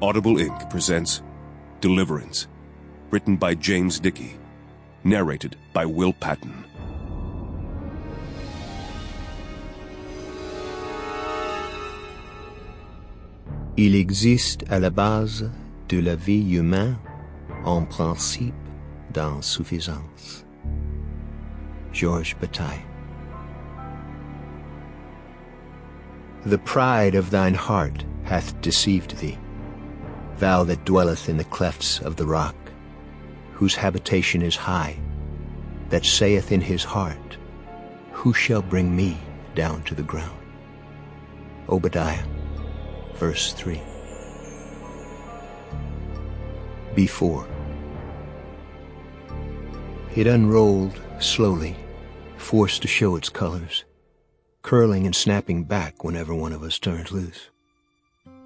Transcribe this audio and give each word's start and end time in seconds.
Audible 0.00 0.36
Inc. 0.36 0.70
presents 0.70 1.22
Deliverance, 1.80 2.46
written 3.10 3.36
by 3.36 3.54
James 3.54 3.98
Dickey, 3.98 4.38
narrated 5.02 5.56
by 5.72 5.86
Will 5.86 6.12
Patton. 6.12 6.64
Il 13.76 13.96
existe 13.96 14.62
à 14.70 14.80
la 14.80 14.90
base 14.90 15.50
de 15.88 16.00
la 16.00 16.14
vie 16.14 16.54
humaine 16.56 16.96
un 17.64 17.84
principe 17.86 18.54
d'insuffisance. 19.12 20.44
Georges 21.92 22.36
Bataille. 22.40 22.84
The 26.46 26.58
pride 26.58 27.16
of 27.16 27.32
thine 27.32 27.54
heart 27.54 28.04
hath 28.22 28.60
deceived 28.60 29.16
thee, 29.16 29.36
thou 30.38 30.64
that 30.64 30.84
dwelleth 30.84 31.28
in 31.28 31.36
the 31.36 31.44
clefts 31.44 32.00
of 32.00 32.16
the 32.16 32.26
rock, 32.26 32.56
whose 33.52 33.74
habitation 33.74 34.42
is 34.42 34.56
high, 34.56 34.98
that 35.90 36.04
saith 36.04 36.52
in 36.52 36.60
his 36.60 36.84
heart, 36.84 37.36
Who 38.12 38.32
shall 38.32 38.62
bring 38.62 38.94
me 38.94 39.18
down 39.54 39.82
to 39.84 39.94
the 39.94 40.02
ground? 40.02 40.38
Obadiah, 41.68 42.24
verse 43.16 43.52
3. 43.52 43.80
Before. 46.94 47.46
It 50.14 50.26
unrolled 50.26 51.00
slowly, 51.20 51.76
forced 52.36 52.82
to 52.82 52.88
show 52.88 53.16
its 53.16 53.28
colors, 53.28 53.84
curling 54.62 55.04
and 55.06 55.14
snapping 55.14 55.64
back 55.64 56.02
whenever 56.02 56.34
one 56.34 56.52
of 56.52 56.62
us 56.62 56.78
turned 56.78 57.10
loose. 57.10 57.50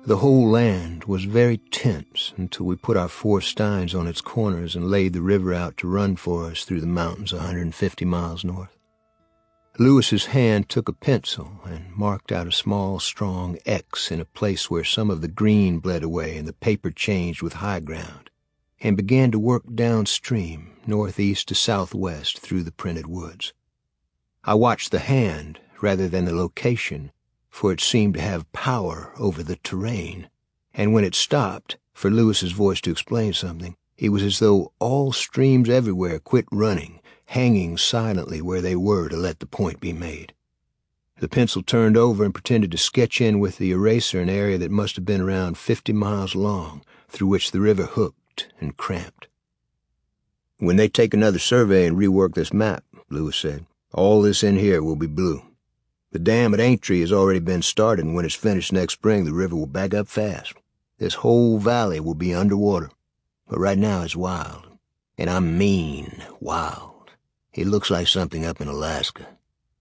The 0.05 0.17
whole 0.17 0.50
land 0.50 1.05
was 1.05 1.25
very 1.27 1.58
tense 1.58 2.33
until 2.36 2.67
we 2.67 2.75
put 2.75 2.97
our 2.97 3.08
four 3.08 3.41
steins 3.41 3.95
on 3.95 4.09
its 4.09 4.20
corners 4.20 4.75
and 4.75 4.91
laid 4.91 5.12
the 5.12 5.22
river 5.22 5.55
out 5.55 5.77
to 5.77 5.86
run 5.86 6.17
for 6.17 6.47
us 6.47 6.64
through 6.64 6.81
the 6.81 6.89
mountains 6.89 7.33
150 7.33 8.05
miles 8.05 8.42
north. 8.42 8.77
Lewis's 9.78 10.27
hand 10.27 10.69
took 10.69 10.89
a 10.89 10.92
pencil 10.92 11.61
and 11.64 11.94
marked 11.94 12.33
out 12.33 12.48
a 12.48 12.53
small, 12.53 12.98
strong 12.98 13.59
X 13.64 14.11
in 14.11 14.20
a 14.20 14.25
place 14.25 14.69
where 14.69 14.83
some 14.83 15.09
of 15.09 15.20
the 15.20 15.28
green 15.28 15.78
bled 15.78 16.03
away 16.03 16.37
and 16.37 16.48
the 16.48 16.53
paper 16.53 16.91
changed 16.91 17.41
with 17.41 17.55
high 17.55 17.81
ground, 17.81 18.28
and 18.81 18.97
began 18.97 19.31
to 19.31 19.39
work 19.39 19.62
downstream, 19.72 20.72
northeast 20.84 21.47
to 21.47 21.55
southwest 21.55 22.41
through 22.41 22.64
the 22.64 22.72
printed 22.72 23.06
woods. 23.06 23.53
I 24.42 24.55
watched 24.55 24.91
the 24.91 24.98
hand 24.98 25.61
rather 25.81 26.09
than 26.09 26.25
the 26.25 26.34
location 26.34 27.12
for 27.53 27.70
it 27.70 27.81
seemed 27.81 28.14
to 28.14 28.20
have 28.20 28.50
power 28.53 29.12
over 29.19 29.42
the 29.42 29.56
terrain. 29.56 30.28
And 30.72 30.92
when 30.92 31.05
it 31.05 31.14
stopped, 31.14 31.77
for 31.92 32.11
Lewis's 32.11 32.53
voice 32.53 32.81
to 32.81 32.91
explain 32.91 33.34
something, 33.34 33.77
it 33.98 34.09
was 34.09 34.22
as 34.22 34.39
though 34.39 34.72
all 34.81 35.12
streams 35.12 35.69
everywhere 35.69 36.19
quit 36.19 36.47
running, 36.50 36.98
hanging 37.27 37.77
silently 37.77 38.41
where 38.41 38.62
they 38.62 38.75
were 38.75 39.09
to 39.11 39.17
let 39.17 39.39
the 39.39 39.47
point 39.47 39.81
be 39.81 39.92
made. 39.92 40.33
The 41.20 41.28
pencil 41.28 41.62
turned 41.62 41.97
over 41.97 42.25
and 42.25 42.34
pretended 42.34 42.72
to 42.72 42.78
sketch 42.78 43.20
in 43.20 43.39
with 43.39 43.59
the 43.59 43.70
eraser 43.70 44.20
an 44.20 44.31
area 44.31 44.56
that 44.59 44.70
must 44.70 44.97
have 44.97 45.05
been 45.05 45.20
around 45.20 45.59
50 45.59 45.92
miles 45.92 46.34
long, 46.34 46.83
through 47.09 47.28
which 47.28 47.50
the 47.50 47.61
river 47.61 47.84
hooked 47.84 48.48
and 48.61 48.77
cramped. 48.77 49.28
When 50.59 50.77
they 50.77 50.89
take 50.89 51.12
another 51.12 51.39
survey 51.39 51.87
and 51.87 51.98
rework 51.98 52.34
this 52.34 52.53
map, 52.53 52.83
Lewis 53.11 53.37
said, 53.37 53.66
all 53.92 54.22
this 54.22 54.42
in 54.42 54.56
here 54.56 54.83
will 54.83 54.97
be 54.97 55.06
blue. 55.06 55.42
The 56.12 56.18
dam 56.18 56.52
at 56.52 56.60
Aintree 56.60 57.00
has 57.00 57.10
already 57.10 57.41
been 57.41 57.62
started, 57.62 58.05
and 58.05 58.14
when 58.14 58.27
it's 58.27 58.34
finished 58.34 58.70
next 58.70 58.92
spring, 58.92 59.24
the 59.24 59.32
river 59.32 59.56
will 59.56 59.66
back 59.66 59.94
up 59.94 60.09
fast. 60.09 60.53
This 60.98 61.14
whole 61.14 61.59
valley 61.59 62.00
will 62.00 62.14
be 62.14 62.34
underwater. 62.34 62.91
But 63.48 63.59
right 63.59 63.78
now 63.78 64.03
it's 64.03 64.14
wild. 64.14 64.66
And 65.16 65.31
I 65.31 65.41
mean 65.41 66.22
wild. 66.38 67.12
It 67.54 67.66
looks 67.66 67.91
like 67.91 68.09
something 68.09 68.44
up 68.44 68.60
in 68.60 68.69
Alaska. 68.69 69.26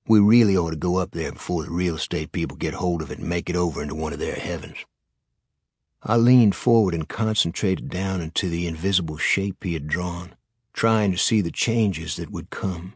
We 0.08 0.22
really 0.22 0.56
ought 0.56 0.70
to 0.70 0.78
go 0.78 0.98
up 0.98 1.12
there 1.12 1.34
before 1.34 1.66
the 1.66 1.72
real 1.72 1.98
estate 1.98 2.32
people 2.32 2.56
get 2.56 2.76
hold 2.76 3.02
of 3.02 3.12
it 3.12 3.20
and 3.20 3.28
make 3.28 3.50
it 3.50 3.56
over 3.58 3.82
into 3.82 3.96
one 3.96 4.14
of 4.14 4.20
their 4.20 4.36
heavens. 4.36 4.78
I 6.02 6.16
leaned 6.16 6.56
forward 6.56 6.94
and 6.94 7.10
concentrated 7.10 7.90
down 7.90 8.22
into 8.22 8.50
the 8.50 8.68
invisible 8.68 9.18
shape 9.18 9.64
he 9.64 9.74
had 9.74 9.88
drawn, 9.88 10.36
trying 10.72 11.12
to 11.12 11.18
see 11.18 11.42
the 11.42 11.52
changes 11.52 12.16
that 12.16 12.32
would 12.32 12.50
come 12.50 12.94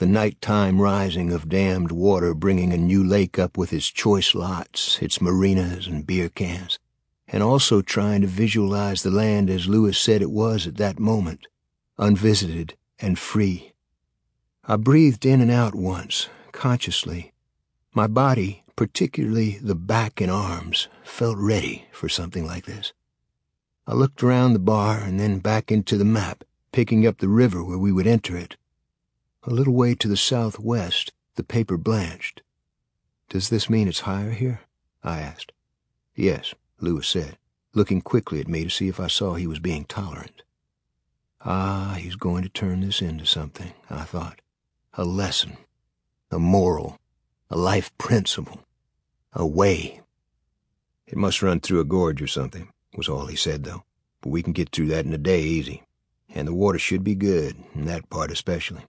the 0.00 0.06
nighttime 0.06 0.80
rising 0.80 1.30
of 1.30 1.50
dammed 1.50 1.92
water 1.92 2.32
bringing 2.32 2.72
a 2.72 2.78
new 2.78 3.04
lake 3.04 3.38
up 3.38 3.58
with 3.58 3.70
its 3.70 3.86
choice 3.90 4.34
lots, 4.34 4.98
its 5.02 5.20
marinas 5.20 5.86
and 5.86 6.06
beer 6.06 6.30
cans, 6.30 6.78
and 7.28 7.42
also 7.42 7.82
trying 7.82 8.22
to 8.22 8.26
visualize 8.26 9.02
the 9.02 9.10
land 9.10 9.50
as 9.50 9.68
Lewis 9.68 9.98
said 9.98 10.22
it 10.22 10.30
was 10.30 10.66
at 10.66 10.78
that 10.78 10.98
moment, 10.98 11.46
unvisited 11.98 12.78
and 12.98 13.18
free. 13.18 13.74
I 14.64 14.76
breathed 14.76 15.26
in 15.26 15.42
and 15.42 15.50
out 15.50 15.74
once, 15.74 16.30
consciously. 16.50 17.34
My 17.92 18.06
body, 18.06 18.64
particularly 18.76 19.58
the 19.60 19.74
back 19.74 20.18
and 20.22 20.30
arms, 20.30 20.88
felt 21.04 21.36
ready 21.36 21.84
for 21.92 22.08
something 22.08 22.46
like 22.46 22.64
this. 22.64 22.94
I 23.86 23.92
looked 23.92 24.22
around 24.22 24.54
the 24.54 24.60
bar 24.60 24.98
and 25.00 25.20
then 25.20 25.40
back 25.40 25.70
into 25.70 25.98
the 25.98 26.06
map, 26.06 26.42
picking 26.72 27.06
up 27.06 27.18
the 27.18 27.28
river 27.28 27.62
where 27.62 27.76
we 27.76 27.92
would 27.92 28.06
enter 28.06 28.34
it. 28.34 28.56
A 29.44 29.50
little 29.50 29.72
way 29.72 29.94
to 29.94 30.06
the 30.08 30.18
southwest, 30.18 31.12
the 31.36 31.42
paper 31.42 31.78
blanched. 31.78 32.42
Does 33.30 33.48
this 33.48 33.70
mean 33.70 33.88
it's 33.88 34.00
higher 34.00 34.32
here? 34.32 34.60
I 35.02 35.20
asked. 35.20 35.52
Yes, 36.14 36.54
Lewis 36.78 37.08
said, 37.08 37.38
looking 37.72 38.02
quickly 38.02 38.40
at 38.40 38.48
me 38.48 38.64
to 38.64 38.70
see 38.70 38.88
if 38.88 39.00
I 39.00 39.06
saw 39.06 39.34
he 39.34 39.46
was 39.46 39.58
being 39.58 39.86
tolerant. 39.86 40.42
Ah, 41.42 41.96
he's 41.98 42.16
going 42.16 42.42
to 42.42 42.50
turn 42.50 42.80
this 42.80 43.00
into 43.00 43.24
something, 43.24 43.72
I 43.88 44.02
thought. 44.02 44.42
A 44.94 45.04
lesson, 45.04 45.56
a 46.30 46.38
moral, 46.38 46.98
a 47.48 47.56
life 47.56 47.96
principle, 47.96 48.60
a 49.32 49.46
way. 49.46 50.02
It 51.06 51.16
must 51.16 51.42
run 51.42 51.60
through 51.60 51.80
a 51.80 51.84
gorge 51.84 52.20
or 52.20 52.26
something, 52.26 52.70
was 52.94 53.08
all 53.08 53.26
he 53.26 53.36
said, 53.36 53.64
though. 53.64 53.84
But 54.20 54.30
we 54.30 54.42
can 54.42 54.52
get 54.52 54.68
through 54.70 54.88
that 54.88 55.06
in 55.06 55.14
a 55.14 55.18
day 55.18 55.40
easy. 55.40 55.82
And 56.28 56.46
the 56.46 56.54
water 56.54 56.78
should 56.78 57.02
be 57.02 57.14
good, 57.14 57.56
in 57.74 57.86
that 57.86 58.10
part 58.10 58.30
especially. 58.30 58.84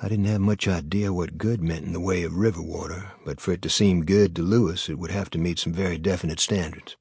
I 0.00 0.08
didn't 0.08 0.24
have 0.24 0.40
much 0.40 0.66
idea 0.66 1.12
what 1.12 1.38
good 1.38 1.62
meant 1.62 1.84
in 1.84 1.92
the 1.92 2.00
way 2.00 2.22
of 2.22 2.34
river 2.34 2.62
water, 2.62 3.12
but 3.24 3.40
for 3.40 3.52
it 3.52 3.62
to 3.62 3.68
seem 3.68 4.04
good 4.04 4.34
to 4.36 4.42
Lewis, 4.42 4.88
it 4.88 4.98
would 4.98 5.10
have 5.10 5.30
to 5.30 5.38
meet 5.38 5.58
some 5.58 5.72
very 5.72 5.98
definite 5.98 6.40
standards. 6.40 6.96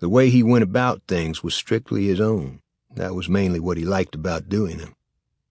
The 0.00 0.08
way 0.08 0.28
he 0.28 0.42
went 0.42 0.64
about 0.64 1.02
things 1.06 1.42
was 1.42 1.54
strictly 1.54 2.06
his 2.06 2.20
own. 2.20 2.60
That 2.94 3.14
was 3.14 3.28
mainly 3.28 3.60
what 3.60 3.76
he 3.76 3.84
liked 3.84 4.14
about 4.14 4.48
doing 4.48 4.78
them. 4.78 4.94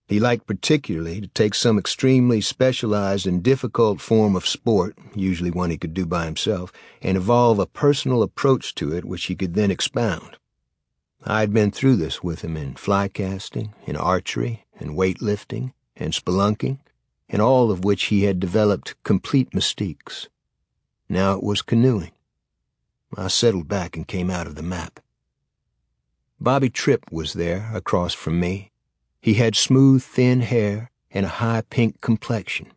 He 0.06 0.20
liked 0.20 0.46
particularly 0.46 1.22
to 1.22 1.28
take 1.28 1.54
some 1.54 1.78
extremely 1.78 2.40
specialized 2.40 3.26
and 3.26 3.42
difficult 3.42 4.00
form 4.00 4.36
of 4.36 4.46
sport, 4.46 4.96
usually 5.14 5.50
one 5.50 5.70
he 5.70 5.78
could 5.78 5.94
do 5.94 6.04
by 6.04 6.26
himself, 6.26 6.72
and 7.00 7.16
evolve 7.16 7.58
a 7.58 7.66
personal 7.66 8.22
approach 8.22 8.74
to 8.76 8.94
it 8.94 9.04
which 9.04 9.24
he 9.24 9.34
could 9.34 9.54
then 9.54 9.70
expound. 9.70 10.36
I 11.24 11.40
had 11.40 11.54
been 11.54 11.70
through 11.70 11.96
this 11.96 12.22
with 12.22 12.42
him 12.42 12.54
in 12.56 12.74
fly 12.74 13.08
casting, 13.08 13.72
in 13.86 13.96
archery, 13.96 14.66
and 14.78 14.90
weightlifting, 14.90 15.72
and 15.96 16.12
spelunking, 16.12 16.78
in 17.28 17.40
all 17.40 17.70
of 17.70 17.84
which 17.84 18.04
he 18.04 18.24
had 18.24 18.40
developed 18.40 19.02
complete 19.02 19.50
mystiques. 19.52 20.28
Now 21.08 21.36
it 21.36 21.42
was 21.42 21.62
canoeing. 21.62 22.12
I 23.16 23.28
settled 23.28 23.68
back 23.68 23.96
and 23.96 24.08
came 24.08 24.30
out 24.30 24.46
of 24.46 24.56
the 24.56 24.62
map. 24.62 25.00
Bobby 26.40 26.68
Trippe 26.68 27.10
was 27.12 27.32
there, 27.32 27.70
across 27.72 28.12
from 28.12 28.40
me. 28.40 28.72
He 29.20 29.34
had 29.34 29.56
smooth, 29.56 30.02
thin 30.02 30.40
hair 30.40 30.90
and 31.10 31.24
a 31.24 31.40
high 31.40 31.62
pink 31.70 32.00
complexion. 32.00 32.72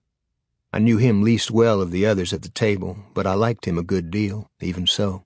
I 0.71 0.79
knew 0.79 0.97
him 0.97 1.23
least 1.23 1.49
well 1.49 1.81
of 1.81 1.91
the 1.91 2.05
others 2.05 2.33
at 2.33 2.43
the 2.43 2.49
table, 2.49 2.97
but 3.13 3.25
I 3.25 3.33
liked 3.33 3.65
him 3.65 3.77
a 3.77 3.83
good 3.83 4.11
deal, 4.11 4.49
even 4.61 4.85
so. 4.85 5.25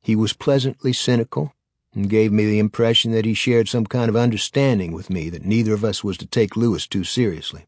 He 0.00 0.16
was 0.16 0.32
pleasantly 0.32 0.92
cynical 0.92 1.54
and 1.94 2.08
gave 2.08 2.32
me 2.32 2.46
the 2.46 2.58
impression 2.58 3.12
that 3.12 3.24
he 3.24 3.34
shared 3.34 3.68
some 3.68 3.86
kind 3.86 4.08
of 4.08 4.16
understanding 4.16 4.92
with 4.92 5.10
me 5.10 5.28
that 5.30 5.44
neither 5.44 5.74
of 5.74 5.84
us 5.84 6.02
was 6.02 6.16
to 6.18 6.26
take 6.26 6.56
Lewis 6.56 6.86
too 6.86 7.04
seriously. 7.04 7.66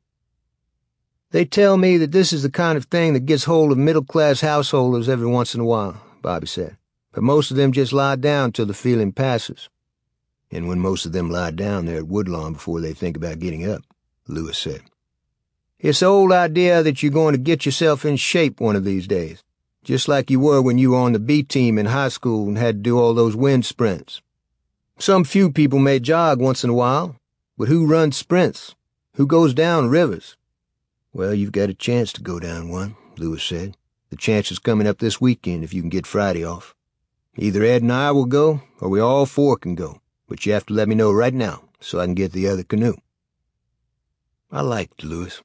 They 1.31 1.44
tell 1.44 1.76
me 1.76 1.97
that 1.99 2.12
this 2.12 2.32
is 2.32 2.43
the 2.43 2.50
kind 2.50 2.79
of 2.79 2.87
thing 2.87 3.12
that 3.12 3.26
gets 3.26 3.44
hold 3.44 3.73
of 3.73 3.79
middle-class 3.79 4.41
householders 4.41 5.09
every 5.09 5.26
once 5.26 5.55
in 5.55 5.61
a 5.61 5.65
while, 5.65 6.00
Bobby 6.23 6.47
said. 6.47 6.76
But 7.12 7.23
most 7.23 7.50
of 7.50 7.56
them 7.56 7.73
just 7.73 7.93
lie 7.93 8.17
down 8.17 8.53
till 8.53 8.67
the 8.67 8.75
feeling 8.75 9.12
passes. 9.12 9.69
And 10.50 10.69
when 10.69 10.79
most 10.79 11.05
of 11.06 11.12
them 11.12 11.31
lie 11.31 11.50
down, 11.50 11.87
they're 11.87 11.99
at 11.99 12.06
Woodlawn 12.06 12.55
before 12.55 12.81
they 12.81 12.93
think 12.93 13.17
about 13.17 13.41
getting 13.41 13.69
up, 13.69 13.82
Lewis 14.29 14.56
said. 14.56 14.82
It's 15.79 16.00
the 16.00 16.06
old 16.06 16.32
idea 16.32 16.82
that 16.82 17.03
you're 17.03 17.12
going 17.12 17.35
to 17.35 17.41
get 17.41 17.67
yourself 17.67 18.05
in 18.05 18.17
shape 18.17 18.61
one 18.61 18.77
of 18.77 18.85
these 18.85 19.06
days 19.06 19.43
just 19.84 20.08
like 20.08 20.31
you 20.31 20.40
were 20.40 20.62
when 20.62 20.78
you 20.78 20.92
were 20.92 20.98
on 20.98 21.12
the 21.12 21.19
B 21.19 21.42
team 21.42 21.78
in 21.78 21.86
high 21.86 22.08
school 22.08 22.48
and 22.48 22.58
had 22.58 22.76
to 22.76 22.82
do 22.82 22.98
all 22.98 23.14
those 23.14 23.36
wind 23.36 23.66
sprints. 23.66 24.22
Some 24.98 25.25
few 25.25 25.52
people 25.52 25.78
may 25.78 26.00
jog 26.00 26.40
once 26.40 26.64
in 26.64 26.70
a 26.70 26.75
while, 26.75 27.16
but 27.58 27.69
who 27.69 27.86
runs 27.86 28.16
sprints? 28.16 28.75
Who 29.14 29.26
goes 29.26 29.54
down 29.54 29.90
rivers? 29.90 30.36
Well, 31.12 31.34
you've 31.34 31.52
got 31.52 31.70
a 31.70 31.75
chance 31.75 32.12
to 32.14 32.22
go 32.22 32.40
down 32.40 32.70
one, 32.70 32.96
Lewis 33.19 33.44
said. 33.44 33.76
The 34.10 34.16
chance 34.16 34.50
is 34.50 34.58
coming 34.58 34.86
up 34.86 34.98
this 34.98 35.20
weekend 35.20 35.62
if 35.62 35.75
you 35.75 35.82
can 35.82 35.90
get 35.90 36.06
Friday 36.06 36.44
off. 36.44 36.75
Either 37.36 37.62
Ed 37.62 37.82
and 37.82 37.92
I 37.92 38.10
will 38.10 38.26
go, 38.26 38.62
or 38.81 38.88
we 38.88 39.00
all 39.00 39.26
four 39.26 39.56
can 39.56 39.75
go, 39.75 40.00
but 40.28 40.46
you 40.46 40.52
have 40.52 40.66
to 40.66 40.75
let 40.75 40.88
me 40.88 40.94
know 40.94 41.12
right 41.12 41.34
now 41.34 41.64
so 41.81 42.00
I 42.00 42.06
can 42.06 42.14
get 42.14 42.32
the 42.32 42.48
other 42.48 42.62
canoe. 42.62 42.94
I 44.50 44.62
liked 44.62 45.04
Lewis. 45.04 45.42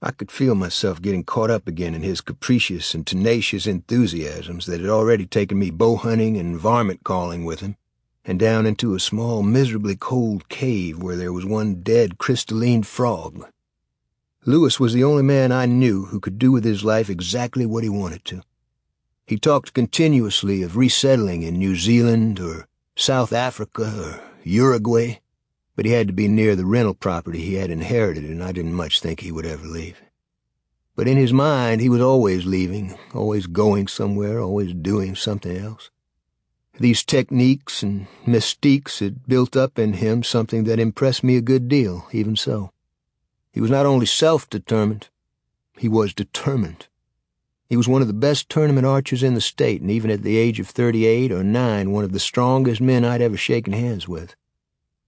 I 0.00 0.12
could 0.12 0.30
feel 0.30 0.54
myself 0.54 1.02
getting 1.02 1.24
caught 1.24 1.50
up 1.50 1.66
again 1.66 1.92
in 1.92 2.02
his 2.02 2.20
capricious 2.20 2.94
and 2.94 3.04
tenacious 3.04 3.66
enthusiasms 3.66 4.66
that 4.66 4.80
had 4.80 4.90
already 4.90 5.26
taken 5.26 5.58
me 5.58 5.70
bow 5.70 5.96
hunting 5.96 6.36
and 6.36 6.56
varmint 6.56 7.02
calling 7.02 7.44
with 7.44 7.60
him, 7.60 7.76
and 8.24 8.38
down 8.38 8.64
into 8.64 8.94
a 8.94 9.00
small, 9.00 9.42
miserably 9.42 9.96
cold 9.96 10.48
cave 10.48 11.02
where 11.02 11.16
there 11.16 11.32
was 11.32 11.44
one 11.44 11.82
dead 11.82 12.16
crystalline 12.16 12.84
frog. 12.84 13.48
Lewis 14.46 14.78
was 14.78 14.92
the 14.92 15.02
only 15.02 15.24
man 15.24 15.50
I 15.50 15.66
knew 15.66 16.06
who 16.06 16.20
could 16.20 16.38
do 16.38 16.52
with 16.52 16.64
his 16.64 16.84
life 16.84 17.10
exactly 17.10 17.66
what 17.66 17.82
he 17.82 17.90
wanted 17.90 18.24
to. 18.26 18.42
He 19.26 19.36
talked 19.36 19.74
continuously 19.74 20.62
of 20.62 20.76
resettling 20.76 21.42
in 21.42 21.58
New 21.58 21.74
Zealand 21.74 22.38
or 22.38 22.68
South 22.94 23.32
Africa 23.32 23.92
or 24.00 24.20
Uruguay 24.44 25.18
but 25.78 25.86
he 25.86 25.92
had 25.92 26.08
to 26.08 26.12
be 26.12 26.26
near 26.26 26.56
the 26.56 26.66
rental 26.66 26.92
property 26.92 27.38
he 27.40 27.54
had 27.54 27.70
inherited, 27.70 28.24
and 28.24 28.42
I 28.42 28.50
didn't 28.50 28.74
much 28.74 28.98
think 28.98 29.20
he 29.20 29.30
would 29.30 29.46
ever 29.46 29.64
leave. 29.64 30.02
But 30.96 31.06
in 31.06 31.16
his 31.16 31.32
mind, 31.32 31.80
he 31.80 31.88
was 31.88 32.00
always 32.00 32.44
leaving, 32.44 32.98
always 33.14 33.46
going 33.46 33.86
somewhere, 33.86 34.40
always 34.40 34.74
doing 34.74 35.14
something 35.14 35.56
else. 35.56 35.90
These 36.80 37.04
techniques 37.04 37.80
and 37.84 38.08
mystiques 38.26 38.98
had 38.98 39.28
built 39.28 39.56
up 39.56 39.78
in 39.78 39.92
him 39.92 40.24
something 40.24 40.64
that 40.64 40.80
impressed 40.80 41.22
me 41.22 41.36
a 41.36 41.40
good 41.40 41.68
deal, 41.68 42.08
even 42.10 42.34
so. 42.34 42.72
He 43.52 43.60
was 43.60 43.70
not 43.70 43.86
only 43.86 44.06
self-determined, 44.06 45.08
he 45.76 45.88
was 45.88 46.12
determined. 46.12 46.88
He 47.68 47.76
was 47.76 47.86
one 47.86 48.02
of 48.02 48.08
the 48.08 48.14
best 48.14 48.48
tournament 48.48 48.84
archers 48.84 49.22
in 49.22 49.34
the 49.34 49.40
state, 49.40 49.80
and 49.80 49.92
even 49.92 50.10
at 50.10 50.22
the 50.22 50.38
age 50.38 50.58
of 50.58 50.66
38 50.66 51.30
or 51.30 51.44
9, 51.44 51.92
one 51.92 52.02
of 52.02 52.10
the 52.10 52.18
strongest 52.18 52.80
men 52.80 53.04
I'd 53.04 53.22
ever 53.22 53.36
shaken 53.36 53.74
hands 53.74 54.08
with. 54.08 54.34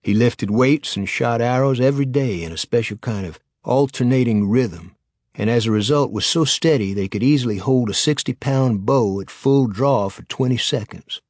He 0.02 0.14
lifted 0.14 0.50
weights 0.50 0.96
and 0.96 1.08
shot 1.08 1.40
arrows 1.40 1.80
every 1.80 2.06
day 2.06 2.42
in 2.42 2.52
a 2.52 2.56
special 2.56 2.96
kind 2.98 3.26
of 3.26 3.38
alternating 3.64 4.48
rhythm, 4.48 4.96
and 5.34 5.50
as 5.50 5.66
a 5.66 5.70
result 5.70 6.10
was 6.10 6.24
so 6.24 6.44
steady 6.44 6.94
they 6.94 7.08
could 7.08 7.22
easily 7.22 7.58
hold 7.58 7.90
a 7.90 7.92
60-pound 7.92 8.86
bow 8.86 9.20
at 9.20 9.30
full 9.30 9.66
draw 9.66 10.08
for 10.08 10.22
20 10.22 10.56
seconds. 10.56 11.20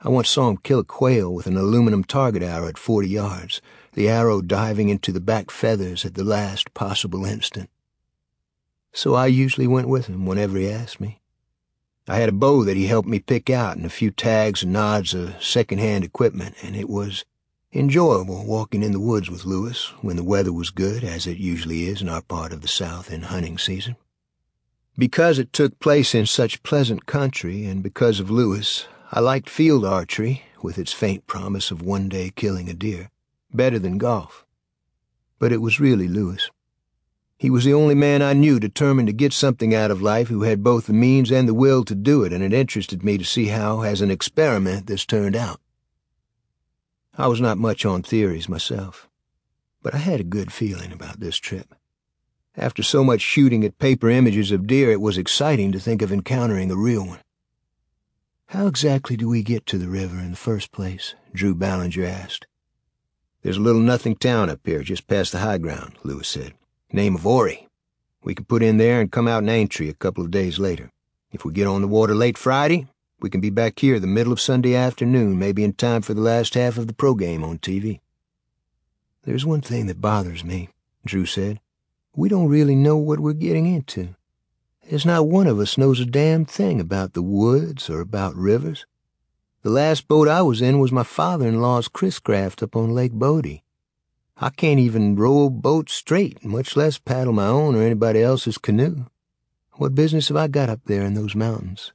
I 0.00 0.10
once 0.10 0.28
saw 0.28 0.48
him 0.48 0.58
kill 0.58 0.78
a 0.78 0.84
quail 0.84 1.34
with 1.34 1.48
an 1.48 1.56
aluminum 1.56 2.04
target 2.04 2.42
arrow 2.42 2.68
at 2.68 2.78
40 2.78 3.08
yards, 3.08 3.60
the 3.94 4.08
arrow 4.08 4.40
diving 4.42 4.90
into 4.90 5.10
the 5.10 5.20
back 5.20 5.50
feathers 5.50 6.04
at 6.04 6.14
the 6.14 6.22
last 6.22 6.72
possible 6.72 7.24
instant. 7.24 7.68
So 8.92 9.14
I 9.14 9.26
usually 9.26 9.66
went 9.66 9.88
with 9.88 10.06
him 10.06 10.24
whenever 10.24 10.56
he 10.56 10.70
asked 10.70 11.00
me. 11.00 11.20
I 12.06 12.18
had 12.18 12.28
a 12.28 12.32
bow 12.32 12.62
that 12.62 12.76
he 12.76 12.86
helped 12.86 13.08
me 13.08 13.18
pick 13.18 13.50
out 13.50 13.76
and 13.76 13.84
a 13.84 13.90
few 13.90 14.12
tags 14.12 14.62
and 14.62 14.72
nods 14.72 15.14
of 15.14 15.42
second-hand 15.42 16.04
equipment, 16.04 16.54
and 16.62 16.76
it 16.76 16.88
was 16.88 17.24
Enjoyable 17.74 18.46
walking 18.46 18.82
in 18.82 18.92
the 18.92 19.00
woods 19.00 19.28
with 19.28 19.44
Lewis 19.44 19.92
when 20.00 20.16
the 20.16 20.24
weather 20.24 20.54
was 20.54 20.70
good, 20.70 21.04
as 21.04 21.26
it 21.26 21.36
usually 21.36 21.84
is 21.84 22.00
in 22.00 22.08
our 22.08 22.22
part 22.22 22.50
of 22.50 22.62
the 22.62 22.68
South 22.68 23.12
in 23.12 23.20
hunting 23.20 23.58
season. 23.58 23.94
Because 24.96 25.38
it 25.38 25.52
took 25.52 25.78
place 25.78 26.14
in 26.14 26.24
such 26.24 26.62
pleasant 26.62 27.04
country, 27.04 27.66
and 27.66 27.82
because 27.82 28.20
of 28.20 28.30
Lewis, 28.30 28.86
I 29.12 29.20
liked 29.20 29.50
field 29.50 29.84
archery, 29.84 30.44
with 30.62 30.78
its 30.78 30.94
faint 30.94 31.26
promise 31.26 31.70
of 31.70 31.82
one 31.82 32.08
day 32.08 32.32
killing 32.34 32.70
a 32.70 32.74
deer, 32.74 33.10
better 33.52 33.78
than 33.78 33.98
golf. 33.98 34.46
But 35.38 35.52
it 35.52 35.60
was 35.60 35.78
really 35.78 36.08
Lewis. 36.08 36.50
He 37.36 37.50
was 37.50 37.64
the 37.64 37.74
only 37.74 37.94
man 37.94 38.22
I 38.22 38.32
knew 38.32 38.58
determined 38.58 39.08
to 39.08 39.12
get 39.12 39.34
something 39.34 39.74
out 39.74 39.90
of 39.90 40.00
life 40.00 40.28
who 40.28 40.44
had 40.44 40.64
both 40.64 40.86
the 40.86 40.94
means 40.94 41.30
and 41.30 41.46
the 41.46 41.52
will 41.52 41.84
to 41.84 41.94
do 41.94 42.24
it, 42.24 42.32
and 42.32 42.42
it 42.42 42.54
interested 42.54 43.04
me 43.04 43.18
to 43.18 43.24
see 43.26 43.48
how, 43.48 43.82
as 43.82 44.00
an 44.00 44.10
experiment, 44.10 44.86
this 44.86 45.04
turned 45.04 45.36
out. 45.36 45.60
I 47.20 47.26
was 47.26 47.40
not 47.40 47.58
much 47.58 47.84
on 47.84 48.04
theories 48.04 48.48
myself, 48.48 49.08
but 49.82 49.92
I 49.92 49.98
had 49.98 50.20
a 50.20 50.24
good 50.24 50.52
feeling 50.52 50.92
about 50.92 51.18
this 51.18 51.36
trip. 51.36 51.74
After 52.56 52.80
so 52.84 53.02
much 53.02 53.20
shooting 53.20 53.64
at 53.64 53.80
paper 53.80 54.08
images 54.08 54.52
of 54.52 54.68
deer, 54.68 54.92
it 54.92 55.00
was 55.00 55.18
exciting 55.18 55.72
to 55.72 55.80
think 55.80 56.00
of 56.00 56.12
encountering 56.12 56.70
a 56.70 56.76
real 56.76 57.04
one. 57.04 57.18
How 58.50 58.68
exactly 58.68 59.16
do 59.16 59.28
we 59.28 59.42
get 59.42 59.66
to 59.66 59.78
the 59.78 59.88
river 59.88 60.16
in 60.16 60.30
the 60.30 60.36
first 60.36 60.70
place? 60.70 61.16
Drew 61.34 61.56
Ballinger 61.56 62.04
asked. 62.04 62.46
There's 63.42 63.56
a 63.56 63.62
little 63.62 63.80
nothing 63.80 64.14
town 64.14 64.48
up 64.48 64.60
here 64.64 64.84
just 64.84 65.08
past 65.08 65.32
the 65.32 65.40
high 65.40 65.58
ground, 65.58 65.96
Lewis 66.04 66.28
said. 66.28 66.54
Name 66.92 67.16
of 67.16 67.22
Oree. 67.22 67.66
We 68.22 68.36
can 68.36 68.44
put 68.44 68.62
in 68.62 68.76
there 68.76 69.00
and 69.00 69.10
come 69.10 69.26
out 69.26 69.42
in 69.42 69.48
Aintree 69.48 69.88
a 69.88 69.94
couple 69.94 70.24
of 70.24 70.30
days 70.30 70.60
later. 70.60 70.92
If 71.32 71.44
we 71.44 71.52
get 71.52 71.66
on 71.66 71.82
the 71.82 71.88
water 71.88 72.14
late 72.14 72.38
Friday, 72.38 72.86
we 73.20 73.30
can 73.30 73.40
be 73.40 73.50
back 73.50 73.78
here 73.78 73.98
the 73.98 74.06
middle 74.06 74.32
of 74.32 74.40
Sunday 74.40 74.74
afternoon, 74.74 75.38
maybe 75.38 75.64
in 75.64 75.72
time 75.72 76.02
for 76.02 76.14
the 76.14 76.20
last 76.20 76.54
half 76.54 76.78
of 76.78 76.86
the 76.86 76.94
pro 76.94 77.14
game 77.14 77.42
on 77.42 77.58
TV. 77.58 78.00
There's 79.24 79.44
one 79.44 79.60
thing 79.60 79.86
that 79.86 80.00
bothers 80.00 80.44
me, 80.44 80.68
Drew 81.04 81.26
said. 81.26 81.60
We 82.14 82.28
don't 82.28 82.48
really 82.48 82.76
know 82.76 82.96
what 82.96 83.20
we're 83.20 83.32
getting 83.32 83.66
into. 83.66 84.14
There's 84.88 85.04
not 85.04 85.26
one 85.26 85.46
of 85.46 85.58
us 85.58 85.76
knows 85.76 86.00
a 86.00 86.06
damn 86.06 86.44
thing 86.44 86.80
about 86.80 87.12
the 87.12 87.22
woods 87.22 87.90
or 87.90 88.00
about 88.00 88.36
rivers. 88.36 88.86
The 89.62 89.70
last 89.70 90.06
boat 90.08 90.28
I 90.28 90.42
was 90.42 90.62
in 90.62 90.78
was 90.78 90.92
my 90.92 91.02
father-in-law's 91.02 91.88
Chris-Craft 91.88 92.62
up 92.62 92.76
on 92.76 92.94
Lake 92.94 93.12
Bodie. 93.12 93.64
I 94.36 94.50
can't 94.50 94.78
even 94.78 95.16
row 95.16 95.46
a 95.46 95.50
boat 95.50 95.90
straight, 95.90 96.44
much 96.44 96.76
less 96.76 96.96
paddle 96.96 97.32
my 97.32 97.48
own 97.48 97.74
or 97.74 97.82
anybody 97.82 98.22
else's 98.22 98.56
canoe. 98.56 99.06
What 99.72 99.96
business 99.96 100.28
have 100.28 100.36
I 100.36 100.46
got 100.46 100.70
up 100.70 100.80
there 100.86 101.02
in 101.02 101.14
those 101.14 101.34
mountains? 101.34 101.92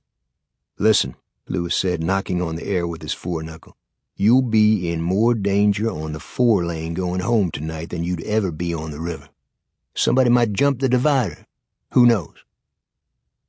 Listen, 0.78 1.16
Lewis 1.48 1.76
said, 1.76 2.04
knocking 2.04 2.42
on 2.42 2.56
the 2.56 2.66
air 2.66 2.88
with 2.88 3.02
his 3.02 3.14
foreknuckle. 3.14 3.74
You'll 4.16 4.42
be 4.42 4.92
in 4.92 5.02
more 5.02 5.34
danger 5.34 5.90
on 5.90 6.14
the 6.14 6.20
four 6.20 6.64
lane 6.64 6.94
going 6.94 7.22
home 7.22 7.52
tonight 7.52 7.90
than 7.90 8.04
you'd 8.04 8.24
ever 8.24 8.52
be 8.52 8.74
on 8.74 8.92
the 8.92 9.00
river. 9.00 9.30
Somebody 9.96 10.30
might 10.30 10.54
jump 10.54 10.80
the 10.80 10.90
divider. 10.90 11.46
Who 11.92 12.06
knows? 12.06 12.44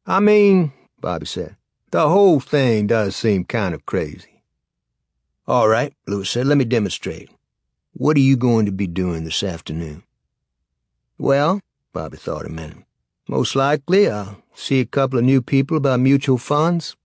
I 0.07 0.21
mean, 0.21 0.73
Bobby 1.01 1.27
said, 1.27 1.57
the 1.91 2.09
whole 2.09 2.41
thing 2.41 2.87
does 2.87 3.15
seem 3.15 3.45
kind 3.45 3.75
of 3.75 3.87
crazy. 3.87 4.43
All 5.47 5.69
right, 5.69 5.95
Lewis 6.07 6.31
said, 6.31 6.47
let 6.47 6.59
me 6.59 6.65
demonstrate. 6.65 7.31
What 7.93 8.17
are 8.17 8.21
you 8.21 8.37
going 8.37 8.67
to 8.67 8.73
be 8.73 8.87
doing 8.87 9.25
this 9.25 9.43
afternoon? 9.43 10.03
Well, 11.17 11.61
Bobby 11.93 12.17
thought 12.17 12.47
a 12.47 12.51
minute. 12.51 12.85
Most 13.29 13.55
likely 13.55 14.11
I'll 14.11 14.43
see 14.55 14.81
a 14.81 14.87
couple 14.87 15.19
of 15.19 15.25
new 15.25 15.41
people 15.41 15.77
about 15.77 16.01
mutual 16.01 16.39
funds, 16.39 16.97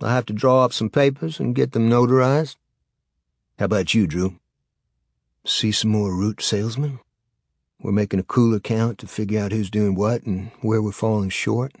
I'll 0.00 0.08
have 0.10 0.26
to 0.26 0.32
draw 0.32 0.64
up 0.64 0.72
some 0.72 0.90
papers 0.90 1.40
and 1.40 1.54
get 1.54 1.72
them 1.72 1.88
notarized. 1.88 2.56
How 3.58 3.64
about 3.64 3.94
you, 3.94 4.06
Drew? 4.06 4.38
See 5.44 5.72
some 5.72 5.90
more 5.90 6.14
root 6.14 6.42
salesmen? 6.42 7.00
We're 7.80 7.92
making 7.92 8.20
a 8.20 8.24
cooler 8.24 8.60
count 8.60 8.98
to 8.98 9.06
figure 9.06 9.40
out 9.40 9.52
who's 9.52 9.70
doing 9.70 9.94
what 9.94 10.22
and 10.24 10.50
where 10.60 10.82
we're 10.82 10.92
falling 10.92 11.30
short. 11.30 11.72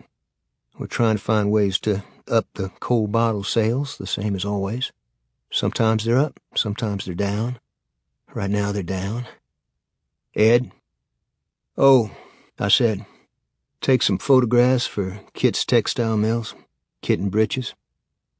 We're 0.78 0.86
trying 0.86 1.16
to 1.16 1.22
find 1.22 1.50
ways 1.50 1.78
to 1.80 2.04
up 2.28 2.46
the 2.54 2.70
cold 2.80 3.12
bottle 3.12 3.44
sales, 3.44 3.98
the 3.98 4.06
same 4.06 4.34
as 4.34 4.44
always. 4.44 4.92
Sometimes 5.50 6.04
they're 6.04 6.18
up, 6.18 6.40
sometimes 6.54 7.04
they're 7.04 7.14
down. 7.14 7.58
Right 8.34 8.50
now 8.50 8.72
they're 8.72 8.82
down. 8.82 9.26
Ed? 10.34 10.70
Oh, 11.78 12.10
I 12.58 12.68
said, 12.68 13.06
take 13.80 14.02
some 14.02 14.18
photographs 14.18 14.86
for 14.86 15.20
Kit's 15.34 15.64
Textile 15.64 16.16
Mills, 16.16 16.54
Kit 17.02 17.20
and 17.20 17.30
Britches. 17.30 17.74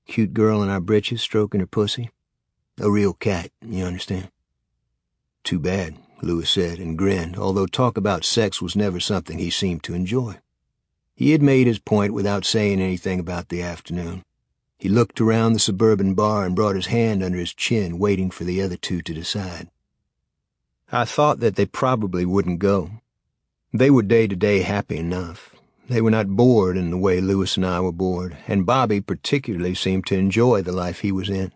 Cute 0.07 0.33
girl 0.33 0.63
in 0.63 0.69
our 0.69 0.81
britches 0.81 1.21
stroking 1.21 1.61
her 1.61 1.67
pussy. 1.67 2.11
A 2.79 2.91
real 2.91 3.13
cat, 3.13 3.51
you 3.61 3.85
understand? 3.85 4.31
Too 5.43 5.59
bad, 5.59 5.97
Lewis 6.23 6.51
said 6.51 6.79
and 6.79 6.97
grinned, 6.97 7.37
although 7.37 7.67
talk 7.67 7.97
about 7.97 8.25
sex 8.25 8.63
was 8.63 8.77
never 8.77 9.01
something 9.01 9.39
he 9.39 9.51
seemed 9.51 9.83
to 9.85 9.95
enjoy. 9.95 10.37
He 11.15 11.33
had 11.33 11.43
made 11.43 11.67
his 11.67 11.79
point 11.79 12.13
without 12.13 12.45
saying 12.45 12.81
anything 12.81 13.19
about 13.19 13.49
the 13.49 13.63
afternoon. 13.63 14.23
He 14.79 14.89
looked 14.89 15.21
around 15.21 15.55
the 15.55 15.59
suburban 15.59 16.15
bar 16.15 16.45
and 16.45 16.55
brought 16.55 16.77
his 16.77 16.87
hand 16.87 17.23
under 17.23 17.39
his 17.39 17.55
chin, 17.55 17.99
waiting 17.99 18.31
for 18.31 18.45
the 18.45 18.61
other 18.61 18.77
two 18.77 19.01
to 19.03 19.15
decide. 19.15 19.71
I 20.93 21.07
thought 21.07 21.41
that 21.41 21.57
they 21.57 21.67
probably 21.67 22.27
wouldn't 22.27 22.59
go. 22.59 22.91
They 23.73 23.91
were 23.91 24.03
day-to-day 24.03 24.61
happy 24.61 24.99
enough, 24.99 25.56
they 25.89 26.01
were 26.01 26.11
not 26.11 26.29
bored 26.29 26.77
in 26.77 26.91
the 26.91 26.99
way 26.99 27.21
Lewis 27.21 27.57
and 27.57 27.65
I 27.65 27.81
were 27.81 27.93
bored, 27.93 28.37
and 28.49 28.67
Bobby 28.67 29.01
particularly 29.01 29.75
seemed 29.75 30.07
to 30.07 30.17
enjoy 30.17 30.63
the 30.63 30.73
life 30.73 31.01
he 31.01 31.13
was 31.13 31.29
in. 31.29 31.53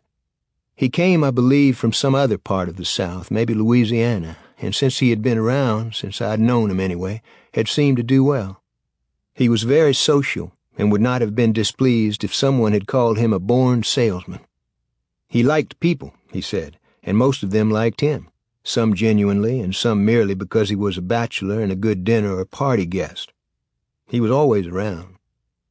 He 0.77 0.89
came, 0.89 1.23
I 1.23 1.31
believe, 1.31 1.77
from 1.77 1.93
some 1.93 2.15
other 2.15 2.39
part 2.39 2.69
of 2.69 2.77
the 2.77 2.85
South, 2.85 3.31
maybe 3.31 3.55
Louisiana, 3.55 4.39
and 4.59 4.75
since 4.75 4.99
he 4.99 5.11
had 5.11 5.21
been 5.21 5.39
around, 5.39 5.95
since 5.95 6.21
I'd 6.21 6.41
known 6.41 6.71
him 6.71 6.81
anyway, 6.81 7.23
had 7.55 7.69
seemed 7.69 7.97
to 7.99 8.03
do 8.03 8.25
well. 8.25 8.63
He 9.35 9.49
was 9.49 9.65
very 9.65 9.95
social, 9.95 10.53
and 10.79 10.91
would 10.91 11.01
not 11.01 11.21
have 11.21 11.35
been 11.35 11.53
displeased 11.53 12.25
if 12.25 12.35
someone 12.35 12.73
had 12.73 12.87
called 12.87 13.19
him 13.19 13.33
a 13.33 13.39
born 13.39 13.83
salesman. 13.83 14.41
He 15.29 15.43
liked 15.43 15.81
people, 15.81 16.15
he 16.33 16.41
said, 16.41 16.79
and 17.03 17.19
most 17.19 17.43
of 17.43 17.51
them 17.51 17.71
liked 17.71 18.01
him, 18.01 18.29
some 18.63 18.95
genuinely 18.95 19.61
and 19.61 19.75
some 19.75 20.05
merely 20.05 20.35
because 20.35 20.69
he 20.69 20.77
was 20.77 20.97
a 20.97 21.03
bachelor 21.03 21.61
and 21.61 21.71
a 21.71 21.77
good 21.77 22.05
dinner 22.05 22.37
or 22.37 22.45
party 22.45 22.87
guest. 22.87 23.30
He 24.11 24.21
was 24.21 24.33
always 24.33 24.67
around. 24.67 25.15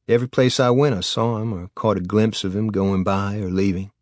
Every 0.08 0.26
place 0.26 0.58
I 0.58 0.70
went, 0.70 0.94
I 0.94 1.00
saw 1.00 1.36
him 1.36 1.52
or 1.52 1.68
caught 1.74 1.98
a 1.98 2.00
glimpse 2.00 2.42
of 2.42 2.56
him 2.56 2.68
going 2.68 3.04
by 3.04 3.36
or 3.36 3.50
leaving. 3.50 3.92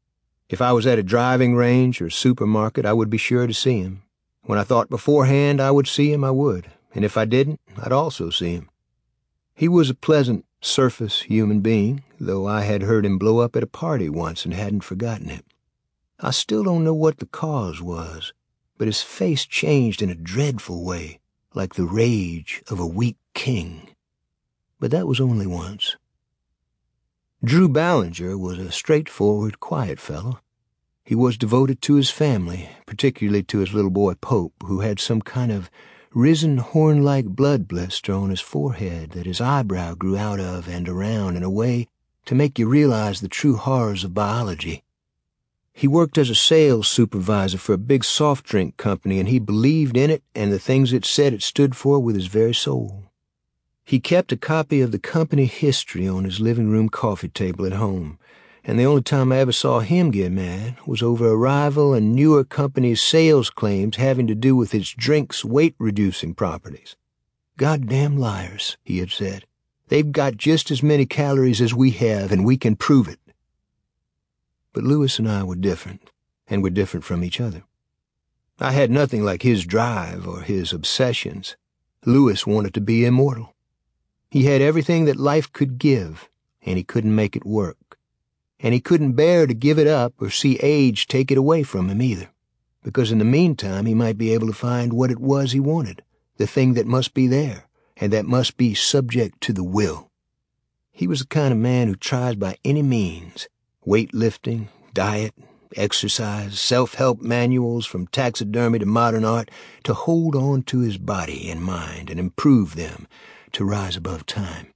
If 0.48 0.62
I 0.62 0.70
was 0.70 0.86
at 0.86 0.98
a 0.98 1.02
driving 1.02 1.56
range 1.56 2.00
or 2.00 2.08
supermarket, 2.08 2.86
I 2.86 2.92
would 2.92 3.10
be 3.10 3.18
sure 3.18 3.48
to 3.48 3.52
see 3.52 3.80
him. 3.80 4.04
When 4.42 4.56
I 4.56 4.62
thought 4.62 4.90
beforehand 4.90 5.60
I 5.60 5.72
would 5.72 5.88
see 5.88 6.12
him, 6.12 6.22
I 6.22 6.30
would, 6.30 6.70
and 6.94 7.04
if 7.04 7.16
I 7.16 7.24
didn't, 7.24 7.60
I'd 7.82 7.90
also 7.90 8.30
see 8.30 8.52
him. 8.52 8.70
He 9.56 9.66
was 9.66 9.90
a 9.90 9.94
pleasant, 9.94 10.44
surface 10.60 11.22
human 11.22 11.58
being, 11.58 12.04
though 12.20 12.46
I 12.46 12.60
had 12.60 12.82
heard 12.82 13.04
him 13.04 13.18
blow 13.18 13.40
up 13.40 13.56
at 13.56 13.64
a 13.64 13.66
party 13.66 14.08
once 14.08 14.44
and 14.44 14.54
hadn't 14.54 14.84
forgotten 14.84 15.30
it. 15.30 15.44
I 16.20 16.30
still 16.30 16.62
don't 16.62 16.84
know 16.84 16.94
what 16.94 17.18
the 17.18 17.26
cause 17.26 17.82
was, 17.82 18.32
but 18.78 18.86
his 18.86 19.02
face 19.02 19.44
changed 19.44 20.00
in 20.00 20.10
a 20.10 20.14
dreadful 20.14 20.84
way, 20.84 21.18
like 21.54 21.74
the 21.74 21.86
rage 21.86 22.62
of 22.68 22.78
a 22.78 22.86
weak 22.86 23.16
king. 23.34 23.88
But 24.80 24.90
that 24.92 25.06
was 25.06 25.20
only 25.20 25.46
once. 25.46 25.96
Drew 27.42 27.68
Ballinger 27.68 28.36
was 28.36 28.58
a 28.58 28.72
straightforward, 28.72 29.60
quiet 29.60 29.98
fellow. 30.00 30.40
He 31.04 31.14
was 31.14 31.38
devoted 31.38 31.80
to 31.82 31.94
his 31.94 32.10
family, 32.10 32.68
particularly 32.84 33.42
to 33.44 33.58
his 33.58 33.72
little 33.72 33.90
boy 33.90 34.14
Pope, 34.14 34.54
who 34.64 34.80
had 34.80 35.00
some 35.00 35.22
kind 35.22 35.50
of 35.50 35.70
risen 36.12 36.58
horn-like 36.58 37.26
blood 37.26 37.68
blister 37.68 38.12
on 38.12 38.30
his 38.30 38.40
forehead 38.40 39.10
that 39.12 39.26
his 39.26 39.40
eyebrow 39.40 39.94
grew 39.94 40.16
out 40.16 40.40
of 40.40 40.68
and 40.68 40.88
around 40.88 41.36
in 41.36 41.42
a 41.42 41.50
way 41.50 41.88
to 42.26 42.34
make 42.34 42.58
you 42.58 42.68
realize 42.68 43.20
the 43.20 43.28
true 43.28 43.56
horrors 43.56 44.04
of 44.04 44.14
biology. 44.14 44.82
He 45.72 45.86
worked 45.86 46.18
as 46.18 46.28
a 46.28 46.34
sales 46.34 46.88
supervisor 46.88 47.58
for 47.58 47.72
a 47.72 47.78
big 47.78 48.04
soft 48.04 48.44
drink 48.44 48.76
company, 48.76 49.18
and 49.20 49.28
he 49.28 49.38
believed 49.38 49.96
in 49.96 50.10
it 50.10 50.22
and 50.34 50.52
the 50.52 50.58
things 50.58 50.92
it 50.92 51.04
said 51.04 51.32
it 51.32 51.42
stood 51.42 51.76
for 51.76 52.00
with 52.00 52.16
his 52.16 52.26
very 52.26 52.54
soul. 52.54 53.07
He 53.88 54.00
kept 54.00 54.32
a 54.32 54.36
copy 54.36 54.82
of 54.82 54.92
the 54.92 54.98
company 54.98 55.46
history 55.46 56.06
on 56.06 56.24
his 56.24 56.40
living 56.40 56.68
room 56.68 56.90
coffee 56.90 57.30
table 57.30 57.64
at 57.64 57.72
home, 57.72 58.18
and 58.62 58.78
the 58.78 58.84
only 58.84 59.00
time 59.00 59.32
I 59.32 59.38
ever 59.38 59.50
saw 59.50 59.80
him 59.80 60.10
get 60.10 60.30
mad 60.30 60.76
was 60.86 61.02
over 61.02 61.26
a 61.26 61.34
rival 61.34 61.94
and 61.94 62.14
newer 62.14 62.44
company's 62.44 63.00
sales 63.00 63.48
claims 63.48 63.96
having 63.96 64.26
to 64.26 64.34
do 64.34 64.54
with 64.54 64.74
its 64.74 64.90
drinks' 64.90 65.42
weight-reducing 65.42 66.34
properties. 66.34 66.96
Goddamn 67.56 68.18
liars, 68.18 68.76
he 68.84 68.98
had 68.98 69.10
said. 69.10 69.46
They've 69.86 70.12
got 70.12 70.36
just 70.36 70.70
as 70.70 70.82
many 70.82 71.06
calories 71.06 71.62
as 71.62 71.72
we 71.72 71.92
have, 71.92 72.30
and 72.30 72.44
we 72.44 72.58
can 72.58 72.76
prove 72.76 73.08
it. 73.08 73.20
But 74.74 74.84
Lewis 74.84 75.18
and 75.18 75.26
I 75.26 75.44
were 75.44 75.56
different, 75.56 76.10
and 76.46 76.62
were 76.62 76.68
different 76.68 77.06
from 77.06 77.24
each 77.24 77.40
other. 77.40 77.62
I 78.60 78.72
had 78.72 78.90
nothing 78.90 79.24
like 79.24 79.40
his 79.40 79.64
drive 79.64 80.28
or 80.28 80.42
his 80.42 80.74
obsessions. 80.74 81.56
Lewis 82.04 82.46
wanted 82.46 82.74
to 82.74 82.82
be 82.82 83.06
immortal. 83.06 83.54
He 84.30 84.44
had 84.44 84.60
everything 84.60 85.06
that 85.06 85.16
life 85.16 85.50
could 85.52 85.78
give, 85.78 86.28
and 86.62 86.76
he 86.76 86.84
couldn't 86.84 87.14
make 87.14 87.34
it 87.34 87.46
work. 87.46 87.98
And 88.60 88.74
he 88.74 88.80
couldn't 88.80 89.12
bear 89.12 89.46
to 89.46 89.54
give 89.54 89.78
it 89.78 89.86
up 89.86 90.14
or 90.20 90.30
see 90.30 90.58
age 90.60 91.06
take 91.06 91.30
it 91.30 91.38
away 91.38 91.62
from 91.62 91.88
him 91.88 92.02
either, 92.02 92.28
because 92.82 93.10
in 93.10 93.18
the 93.18 93.24
meantime 93.24 93.86
he 93.86 93.94
might 93.94 94.18
be 94.18 94.32
able 94.34 94.48
to 94.48 94.52
find 94.52 94.92
what 94.92 95.10
it 95.10 95.20
was 95.20 95.52
he 95.52 95.60
wanted, 95.60 96.02
the 96.36 96.46
thing 96.46 96.74
that 96.74 96.86
must 96.86 97.14
be 97.14 97.26
there, 97.26 97.64
and 97.96 98.12
that 98.12 98.26
must 98.26 98.56
be 98.56 98.74
subject 98.74 99.40
to 99.42 99.52
the 99.52 99.64
will. 99.64 100.10
He 100.92 101.06
was 101.06 101.20
the 101.20 101.26
kind 101.26 101.52
of 101.52 101.58
man 101.58 101.86
who 101.86 101.94
tries 101.94 102.34
by 102.34 102.58
any 102.64 102.82
means, 102.82 103.48
weightlifting, 103.86 104.68
diet, 104.92 105.32
exercise, 105.76 106.60
self-help 106.60 107.22
manuals 107.22 107.86
from 107.86 108.08
taxidermy 108.08 108.80
to 108.80 108.86
modern 108.86 109.24
art, 109.24 109.50
to 109.84 109.94
hold 109.94 110.34
on 110.34 110.64
to 110.64 110.80
his 110.80 110.98
body 110.98 111.48
and 111.50 111.62
mind 111.62 112.10
and 112.10 112.18
improve 112.18 112.74
them, 112.74 113.06
to 113.52 113.64
rise 113.64 113.96
above 113.96 114.26
time. 114.26 114.72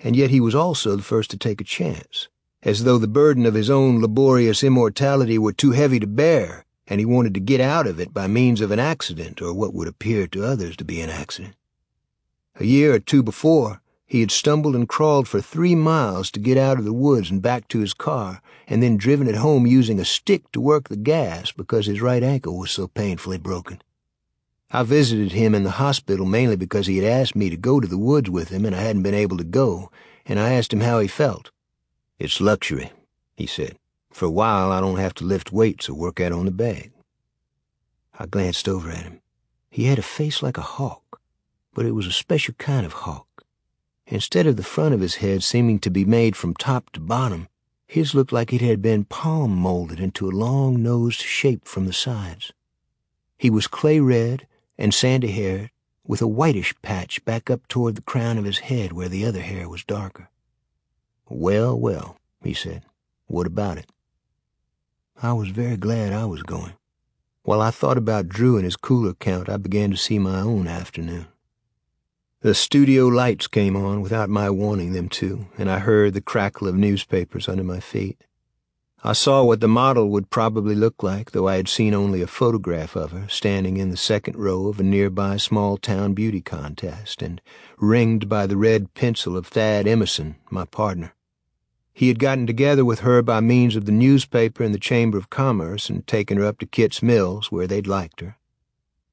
And 0.00 0.14
yet 0.14 0.30
he 0.30 0.40
was 0.40 0.54
also 0.54 0.96
the 0.96 1.02
first 1.02 1.30
to 1.30 1.38
take 1.38 1.60
a 1.60 1.64
chance, 1.64 2.28
as 2.62 2.84
though 2.84 2.98
the 2.98 3.08
burden 3.08 3.46
of 3.46 3.54
his 3.54 3.70
own 3.70 4.00
laborious 4.00 4.62
immortality 4.62 5.38
were 5.38 5.52
too 5.52 5.70
heavy 5.72 6.00
to 6.00 6.06
bear, 6.06 6.64
and 6.86 7.00
he 7.00 7.06
wanted 7.06 7.34
to 7.34 7.40
get 7.40 7.60
out 7.60 7.86
of 7.86 7.98
it 7.98 8.14
by 8.14 8.26
means 8.26 8.60
of 8.60 8.70
an 8.70 8.78
accident 8.78 9.42
or 9.42 9.52
what 9.52 9.74
would 9.74 9.88
appear 9.88 10.26
to 10.28 10.44
others 10.44 10.76
to 10.76 10.84
be 10.84 11.00
an 11.00 11.10
accident. 11.10 11.54
A 12.58 12.64
year 12.64 12.94
or 12.94 12.98
two 12.98 13.22
before, 13.22 13.80
he 14.06 14.20
had 14.20 14.30
stumbled 14.30 14.76
and 14.76 14.88
crawled 14.88 15.26
for 15.26 15.40
three 15.40 15.74
miles 15.74 16.30
to 16.30 16.40
get 16.40 16.56
out 16.56 16.78
of 16.78 16.84
the 16.84 16.92
woods 16.92 17.30
and 17.30 17.42
back 17.42 17.66
to 17.68 17.80
his 17.80 17.92
car, 17.92 18.40
and 18.68 18.82
then 18.82 18.96
driven 18.96 19.26
it 19.26 19.34
home 19.34 19.66
using 19.66 19.98
a 19.98 20.04
stick 20.04 20.50
to 20.52 20.60
work 20.60 20.88
the 20.88 20.96
gas 20.96 21.50
because 21.52 21.86
his 21.86 22.00
right 22.00 22.22
ankle 22.22 22.56
was 22.56 22.70
so 22.70 22.86
painfully 22.86 23.38
broken. 23.38 23.82
I 24.70 24.82
visited 24.82 25.32
him 25.32 25.54
in 25.54 25.62
the 25.62 25.70
hospital 25.70 26.26
mainly 26.26 26.56
because 26.56 26.86
he 26.86 26.98
had 26.98 27.06
asked 27.06 27.36
me 27.36 27.50
to 27.50 27.56
go 27.56 27.80
to 27.80 27.86
the 27.86 27.98
woods 27.98 28.28
with 28.28 28.48
him 28.48 28.64
and 28.64 28.74
I 28.74 28.80
hadn't 28.80 29.04
been 29.04 29.14
able 29.14 29.36
to 29.36 29.44
go, 29.44 29.90
and 30.26 30.40
I 30.40 30.52
asked 30.54 30.72
him 30.72 30.80
how 30.80 30.98
he 30.98 31.06
felt. 31.06 31.50
It's 32.18 32.40
luxury, 32.40 32.90
he 33.36 33.46
said. 33.46 33.78
For 34.10 34.26
a 34.26 34.30
while 34.30 34.72
I 34.72 34.80
don't 34.80 34.98
have 34.98 35.14
to 35.14 35.24
lift 35.24 35.52
weights 35.52 35.88
or 35.88 35.94
work 35.94 36.20
out 36.20 36.32
on 36.32 36.46
the 36.46 36.50
bag. 36.50 36.92
I 38.18 38.26
glanced 38.26 38.68
over 38.68 38.90
at 38.90 39.04
him. 39.04 39.20
He 39.70 39.84
had 39.84 39.98
a 39.98 40.02
face 40.02 40.42
like 40.42 40.58
a 40.58 40.62
hawk, 40.62 41.20
but 41.72 41.86
it 41.86 41.92
was 41.92 42.06
a 42.06 42.12
special 42.12 42.54
kind 42.54 42.84
of 42.84 42.92
hawk. 42.92 43.44
Instead 44.06 44.46
of 44.46 44.56
the 44.56 44.62
front 44.62 44.94
of 44.94 45.00
his 45.00 45.16
head 45.16 45.42
seeming 45.42 45.78
to 45.80 45.90
be 45.90 46.04
made 46.04 46.34
from 46.34 46.54
top 46.54 46.90
to 46.92 47.00
bottom, 47.00 47.48
his 47.86 48.14
looked 48.14 48.32
like 48.32 48.52
it 48.52 48.62
had 48.62 48.82
been 48.82 49.04
palm 49.04 49.54
molded 49.54 50.00
into 50.00 50.28
a 50.28 50.30
long-nosed 50.30 51.20
shape 51.20 51.66
from 51.68 51.86
the 51.86 51.92
sides. 51.92 52.52
He 53.38 53.50
was 53.50 53.68
clay 53.68 54.00
red 54.00 54.46
and 54.78 54.92
sandy 54.92 55.32
hair 55.32 55.70
with 56.06 56.22
a 56.22 56.26
whitish 56.26 56.74
patch 56.82 57.24
back 57.24 57.50
up 57.50 57.66
toward 57.68 57.94
the 57.94 58.02
crown 58.02 58.38
of 58.38 58.44
his 58.44 58.60
head 58.60 58.92
where 58.92 59.08
the 59.08 59.24
other 59.24 59.40
hair 59.40 59.68
was 59.68 59.84
darker. 59.84 60.28
Well, 61.28 61.78
well, 61.78 62.16
he 62.42 62.54
said. 62.54 62.82
What 63.26 63.46
about 63.46 63.78
it? 63.78 63.90
I 65.20 65.32
was 65.32 65.48
very 65.48 65.76
glad 65.76 66.12
I 66.12 66.26
was 66.26 66.42
going. 66.42 66.74
While 67.42 67.60
I 67.60 67.70
thought 67.70 67.96
about 67.96 68.28
Drew 68.28 68.56
and 68.56 68.64
his 68.64 68.76
cooler 68.76 69.14
count, 69.14 69.48
I 69.48 69.56
began 69.56 69.90
to 69.90 69.96
see 69.96 70.18
my 70.18 70.40
own 70.40 70.66
afternoon. 70.68 71.26
The 72.40 72.54
studio 72.54 73.06
lights 73.06 73.46
came 73.46 73.76
on 73.76 74.02
without 74.02 74.28
my 74.28 74.50
wanting 74.50 74.92
them 74.92 75.08
to, 75.10 75.46
and 75.56 75.70
I 75.70 75.78
heard 75.78 76.12
the 76.12 76.20
crackle 76.20 76.68
of 76.68 76.76
newspapers 76.76 77.48
under 77.48 77.64
my 77.64 77.80
feet. 77.80 78.22
I 79.04 79.12
saw 79.12 79.44
what 79.44 79.60
the 79.60 79.68
model 79.68 80.08
would 80.10 80.30
probably 80.30 80.74
look 80.74 81.02
like, 81.02 81.30
though 81.30 81.46
I 81.46 81.56
had 81.56 81.68
seen 81.68 81.94
only 81.94 82.22
a 82.22 82.26
photograph 82.26 82.96
of 82.96 83.12
her, 83.12 83.28
standing 83.28 83.76
in 83.76 83.90
the 83.90 83.96
second 83.96 84.36
row 84.36 84.66
of 84.66 84.80
a 84.80 84.82
nearby 84.82 85.36
small-town 85.36 86.14
beauty 86.14 86.40
contest, 86.40 87.22
and 87.22 87.40
ringed 87.78 88.28
by 88.28 88.46
the 88.46 88.56
red 88.56 88.94
pencil 88.94 89.36
of 89.36 89.46
Thad 89.46 89.86
Emerson, 89.86 90.36
my 90.50 90.64
partner. 90.64 91.14
He 91.92 92.08
had 92.08 92.18
gotten 92.18 92.46
together 92.46 92.84
with 92.84 93.00
her 93.00 93.22
by 93.22 93.40
means 93.40 93.76
of 93.76 93.84
the 93.84 93.92
newspaper 93.92 94.62
and 94.62 94.74
the 94.74 94.78
Chamber 94.78 95.16
of 95.16 95.30
Commerce 95.30 95.88
and 95.88 96.06
taken 96.06 96.36
her 96.36 96.44
up 96.44 96.58
to 96.58 96.66
Kitts 96.66 97.02
Mills, 97.02 97.52
where 97.52 97.66
they'd 97.66 97.86
liked 97.86 98.20
her. 98.20 98.36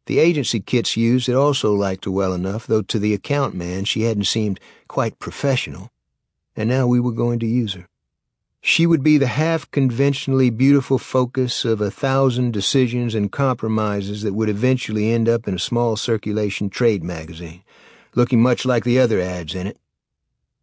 The 0.05 0.19
agency 0.19 0.59
Kitts 0.59 0.97
used 0.97 1.27
had 1.27 1.35
also 1.35 1.73
liked 1.73 2.05
her 2.05 2.11
well 2.11 2.33
enough, 2.33 2.67
though 2.67 2.81
to 2.81 2.99
the 2.99 3.13
account 3.13 3.53
man 3.53 3.85
she 3.85 4.01
hadn't 4.01 4.25
seemed 4.25 4.59
quite 4.87 5.19
professional, 5.19 5.91
and 6.55 6.67
now 6.67 6.87
we 6.87 6.99
were 6.99 7.13
going 7.13 7.39
to 7.39 7.47
use 7.47 7.73
her. 7.73 7.87
She 8.65 8.87
would 8.87 9.03
be 9.03 9.17
the 9.17 9.27
half-conventionally 9.27 10.49
beautiful 10.49 10.97
focus 10.97 11.65
of 11.65 11.81
a 11.81 11.91
thousand 11.91 12.53
decisions 12.53 13.13
and 13.13 13.29
compromises 13.29 14.21
that 14.21 14.33
would 14.33 14.47
eventually 14.47 15.11
end 15.11 15.27
up 15.27 15.49
in 15.49 15.53
a 15.53 15.59
small 15.59 15.97
circulation 15.97 16.69
trade 16.69 17.03
magazine, 17.03 17.63
looking 18.15 18.41
much 18.41 18.65
like 18.65 18.85
the 18.85 18.99
other 18.99 19.19
ads 19.19 19.53
in 19.53 19.67
it. 19.67 19.77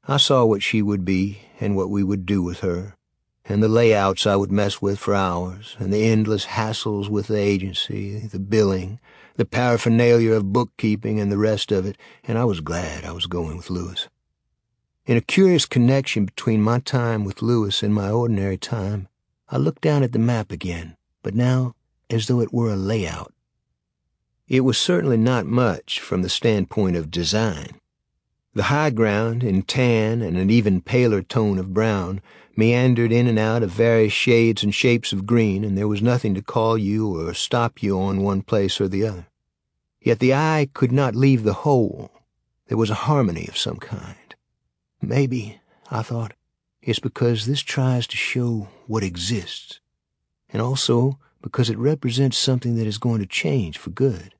I 0.09 0.16
saw 0.16 0.47
what 0.47 0.62
she 0.62 0.80
would 0.80 1.04
be 1.04 1.42
and 1.61 1.76
what 1.76 1.90
we 1.90 2.02
would 2.02 2.25
do 2.25 2.42
with 2.42 2.61
her, 2.61 2.97
and 3.45 3.62
the 3.62 3.69
layouts 3.69 4.26
I 4.26 4.35
would 4.35 4.50
mess 4.50 4.80
with 4.80 4.99
for 4.99 5.14
hours, 5.14 5.76
and 5.78 5.92
the 5.92 6.04
endless 6.04 6.47
hassles 6.47 7.11
with 7.11 7.26
the 7.26 7.38
agency, 7.38 8.19
the 8.21 8.38
billing, 8.38 8.99
the 9.37 9.45
paraphernalia 9.45 10.33
of 10.33 10.54
bookkeeping 10.54 11.21
and 11.21 11.30
the 11.30 11.37
rest 11.37 11.71
of 11.71 11.85
it, 11.85 11.99
and 12.25 12.38
I 12.38 12.45
was 12.47 12.61
glad 12.61 13.04
I 13.04 13.12
was 13.12 13.26
going 13.26 13.59
with 13.59 13.69
Lewis. 13.69 14.09
In 15.11 15.17
a 15.17 15.21
curious 15.21 15.67
connection 15.67 16.25
between 16.25 16.62
my 16.62 16.79
time 16.79 17.25
with 17.25 17.43
Lewis 17.43 17.83
and 17.83 17.93
my 17.93 18.12
ordinary 18.12 18.57
time, 18.57 19.09
I 19.49 19.57
looked 19.57 19.83
down 19.83 20.05
at 20.05 20.12
the 20.12 20.21
map 20.21 20.52
again, 20.52 20.97
but 21.25 21.35
now 21.35 21.75
as 22.09 22.29
though 22.29 22.40
it 22.40 22.52
were 22.52 22.71
a 22.71 22.76
layout. 22.76 23.35
It 24.47 24.61
was 24.61 24.79
certainly 24.79 25.17
not 25.17 25.47
much 25.47 25.99
from 25.99 26.23
the 26.23 26.29
standpoint 26.29 26.95
of 26.95 27.11
design. 27.11 27.81
The 28.55 28.71
high 28.71 28.90
ground, 28.90 29.43
in 29.43 29.62
tan 29.62 30.23
and 30.23 30.37
an 30.37 30.49
even 30.49 30.81
paler 30.81 31.23
tone 31.23 31.59
of 31.59 31.75
brown, 31.75 32.21
meandered 32.55 33.11
in 33.11 33.26
and 33.26 33.37
out 33.37 33.64
of 33.64 33.73
various 33.73 34.12
shades 34.12 34.62
and 34.62 34.73
shapes 34.73 35.12
of 35.12 35.26
green, 35.26 35.64
and 35.64 35.76
there 35.76 35.88
was 35.88 36.00
nothing 36.00 36.37
to 36.37 36.40
call 36.40 36.79
you 36.79 37.19
or 37.19 37.35
stop 37.35 37.83
you 37.83 37.99
on 37.99 38.23
one 38.23 38.43
place 38.43 38.81
or 38.81 38.87
the 38.87 39.05
other. 39.05 39.26
Yet 40.00 40.21
the 40.21 40.35
eye 40.35 40.69
could 40.73 40.93
not 40.93 41.17
leave 41.17 41.43
the 41.43 41.64
whole. 41.67 42.12
There 42.69 42.79
was 42.79 42.90
a 42.90 43.02
harmony 43.11 43.49
of 43.49 43.59
some 43.59 43.79
kind. 43.79 44.14
Maybe, 45.02 45.61
I 45.90 46.02
thought, 46.02 46.35
it's 46.83 46.99
because 46.99 47.47
this 47.47 47.61
tries 47.61 48.07
to 48.09 48.16
show 48.16 48.69
what 48.87 49.02
exists, 49.02 49.80
and 50.49 50.61
also 50.61 51.19
because 51.42 51.71
it 51.71 51.78
represents 51.78 52.37
something 52.37 52.76
that 52.76 52.87
is 52.87 52.99
going 52.99 53.21
to 53.21 53.26
change 53.26 53.78
for 53.78 53.90
good. 53.90 54.35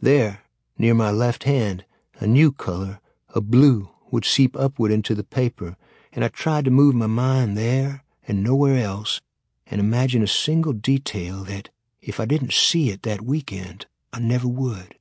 There, 0.00 0.42
near 0.78 0.94
my 0.94 1.10
left 1.10 1.44
hand, 1.44 1.84
a 2.18 2.26
new 2.26 2.52
color, 2.52 3.00
a 3.34 3.40
blue, 3.40 3.90
would 4.10 4.24
seep 4.24 4.56
upward 4.56 4.90
into 4.90 5.14
the 5.14 5.24
paper, 5.24 5.76
and 6.12 6.24
I 6.24 6.28
tried 6.28 6.64
to 6.64 6.70
move 6.70 6.94
my 6.94 7.06
mind 7.06 7.56
there 7.56 8.04
and 8.26 8.42
nowhere 8.42 8.82
else 8.82 9.20
and 9.66 9.80
imagine 9.80 10.22
a 10.22 10.26
single 10.26 10.72
detail 10.72 11.44
that, 11.44 11.68
if 12.02 12.18
I 12.18 12.24
didn't 12.24 12.52
see 12.52 12.90
it 12.90 13.02
that 13.02 13.22
weekend, 13.22 13.86
I 14.12 14.18
never 14.18 14.48
would. 14.48 14.96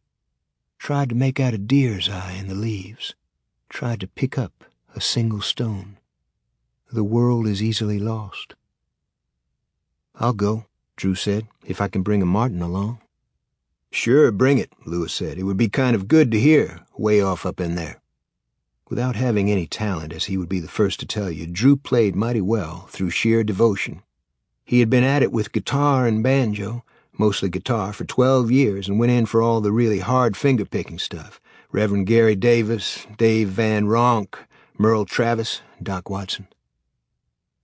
Tried 0.77 1.09
to 1.09 1.15
make 1.15 1.39
out 1.39 1.55
a 1.55 1.57
deer's 1.57 2.07
eye 2.07 2.33
in 2.39 2.47
the 2.47 2.55
leaves. 2.55 3.15
Tried 3.69 3.99
to 4.01 4.07
pick 4.07 4.37
up 4.37 4.65
a 4.95 4.99
single 4.99 5.41
stone. 5.41 5.97
The 6.91 7.03
world 7.03 7.47
is 7.47 7.61
easily 7.61 7.99
lost. 7.99 8.55
I'll 10.15 10.33
go, 10.33 10.65
Drew 10.97 11.15
said, 11.15 11.47
if 11.65 11.79
I 11.79 11.87
can 11.87 12.01
bring 12.01 12.21
a 12.21 12.25
Martin 12.25 12.61
along. 12.61 12.99
Sure, 13.91 14.31
bring 14.31 14.57
it, 14.57 14.73
Lewis 14.85 15.13
said. 15.13 15.37
It 15.37 15.43
would 15.43 15.55
be 15.55 15.69
kind 15.69 15.95
of 15.95 16.07
good 16.07 16.31
to 16.31 16.39
hear, 16.39 16.81
way 16.97 17.21
off 17.21 17.45
up 17.45 17.61
in 17.61 17.75
there. 17.75 18.01
Without 18.89 19.15
having 19.15 19.51
any 19.51 19.67
talent, 19.67 20.13
as 20.13 20.25
he 20.25 20.35
would 20.35 20.49
be 20.49 20.59
the 20.59 20.67
first 20.67 20.99
to 20.99 21.05
tell 21.05 21.29
you, 21.29 21.45
Drew 21.45 21.75
played 21.75 22.15
mighty 22.15 22.41
well 22.41 22.87
through 22.89 23.11
sheer 23.11 23.43
devotion. 23.43 24.01
He 24.65 24.79
had 24.79 24.89
been 24.89 25.03
at 25.03 25.23
it 25.23 25.31
with 25.31 25.51
guitar 25.51 26.07
and 26.07 26.23
banjo, 26.23 26.83
mostly 27.17 27.49
guitar, 27.49 27.93
for 27.93 28.03
12 28.03 28.51
years 28.51 28.87
and 28.87 28.99
went 28.99 29.11
in 29.11 29.27
for 29.27 29.41
all 29.41 29.61
the 29.61 29.71
really 29.71 29.99
hard 29.99 30.35
finger-picking 30.35 30.99
stuff. 30.99 31.39
Reverend 31.71 32.07
Gary 32.07 32.35
Davis, 32.35 33.05
Dave 33.17 33.49
Van 33.49 33.85
Ronk, 33.85 34.35
Merle 34.79 35.05
Travis, 35.05 35.61
Doc 35.81 36.09
Watson. 36.09 36.47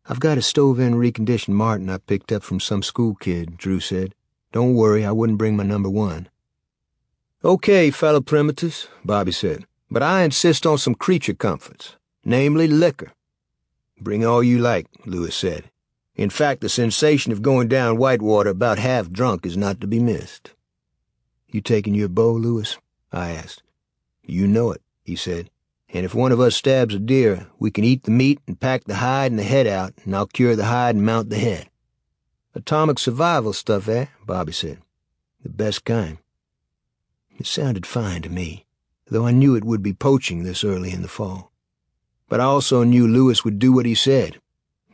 I've 0.08 0.20
got 0.20 0.38
a 0.38 0.44
stove-in 0.44 0.94
reconditioned 0.94 1.56
Martin 1.56 1.90
I 1.90 1.98
picked 1.98 2.32
up 2.32 2.44
from 2.44 2.60
some 2.60 2.84
school 2.84 3.16
kid, 3.16 3.58
Drew 3.58 3.80
said. 3.80 4.14
Don't 4.52 4.76
worry, 4.76 5.04
I 5.04 5.12
wouldn't 5.12 5.40
bring 5.40 5.56
my 5.58 5.64
number 5.64 5.90
one. 5.90 6.30
Okay, 7.44 7.90
fellow 7.90 8.22
primitives, 8.22 8.88
Bobby 9.04 9.32
said, 9.32 9.66
but 9.90 10.04
I 10.04 10.22
insist 10.22 10.68
on 10.68 10.78
some 10.78 10.94
creature 10.94 11.34
comforts, 11.34 11.96
namely 12.24 12.68
liquor. 12.68 13.12
Bring 14.00 14.24
all 14.24 14.44
you 14.44 14.60
like, 14.60 14.86
Lewis 15.08 15.36
said. 15.36 15.72
In 16.16 16.30
fact, 16.30 16.62
the 16.62 16.70
sensation 16.70 17.32
of 17.32 17.42
going 17.42 17.68
down 17.68 17.98
Whitewater 17.98 18.52
about 18.52 18.78
half 18.78 19.10
drunk 19.10 19.48
is 19.48 19.58
not 19.58 19.82
to 19.82 19.88
be 19.88 20.00
missed. 20.00 20.54
You 21.48 21.62
taking 21.62 21.96
your 21.96 22.08
bow, 22.10 22.34
Lewis? 22.34 22.78
I 23.12 23.32
asked. 23.32 23.64
You 24.26 24.48
know 24.48 24.72
it, 24.72 24.82
he 25.04 25.16
said. 25.16 25.50
And 25.90 26.06
if 26.06 26.14
one 26.14 26.32
of 26.32 26.40
us 26.40 26.56
stabs 26.56 26.96
a 26.96 27.00
deer, 27.00 27.48
we 27.60 27.72
can 27.72 27.84
eat 27.84 28.04
the 28.04 28.12
meat 28.12 28.40
and 28.48 28.60
pack 28.60 28.84
the 28.84 28.96
hide 28.96 29.32
and 29.32 29.40
the 29.40 29.44
head 29.44 29.68
out, 29.68 29.94
and 30.04 30.16
I'll 30.16 30.28
cure 30.28 30.56
the 30.56 30.66
hide 30.66 30.96
and 30.96 31.06
mount 31.06 31.30
the 31.30 31.38
head. 31.38 31.70
Atomic 32.54 33.00
survival 33.00 33.54
stuff, 33.54 33.88
eh? 33.88 34.08
Bobby 34.26 34.52
said. 34.52 34.80
The 35.44 35.50
best 35.50 35.86
kind. 35.86 36.18
It 37.38 37.46
sounded 37.46 37.86
fine 37.86 38.22
to 38.24 38.30
me, 38.30 38.66
though 39.08 39.26
I 39.26 39.32
knew 39.32 39.56
it 39.56 39.64
would 39.64 39.84
be 39.84 39.94
poaching 39.94 40.44
this 40.44 40.64
early 40.64 40.92
in 40.92 41.02
the 41.02 41.08
fall. 41.08 41.52
But 42.28 42.40
I 42.40 42.46
also 42.46 42.84
knew 42.84 43.08
Lewis 43.08 43.44
would 43.44 43.60
do 43.60 43.72
what 43.72 43.86
he 43.86 43.96
said, 43.96 44.40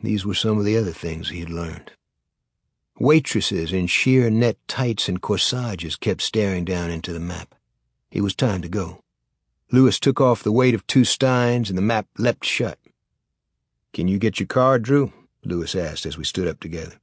these 0.02 0.26
were 0.26 0.34
some 0.34 0.58
of 0.58 0.64
the 0.64 0.76
other 0.76 0.90
things 0.90 1.28
he 1.28 1.40
had 1.40 1.50
learned. 1.50 1.92
Waitresses 2.98 3.72
in 3.72 3.86
sheer 3.86 4.28
net 4.30 4.56
tights 4.66 5.08
and 5.08 5.22
corsages 5.22 5.96
kept 5.96 6.20
staring 6.20 6.64
down 6.64 6.90
into 6.90 7.12
the 7.12 7.20
map. 7.20 7.54
It 8.10 8.20
was 8.20 8.34
time 8.34 8.62
to 8.62 8.68
go. 8.68 9.02
Lewis 9.72 9.98
took 9.98 10.20
off 10.20 10.42
the 10.42 10.52
weight 10.52 10.74
of 10.74 10.86
two 10.86 11.02
steins, 11.02 11.70
and 11.70 11.78
the 11.78 11.82
map 11.82 12.06
leapt 12.18 12.44
shut. 12.44 12.78
Can 13.94 14.06
you 14.06 14.18
get 14.18 14.38
your 14.38 14.46
car, 14.46 14.78
Drew? 14.78 15.14
Lewis 15.44 15.74
asked 15.74 16.04
as 16.04 16.18
we 16.18 16.24
stood 16.24 16.46
up 16.46 16.60
together. 16.60 16.96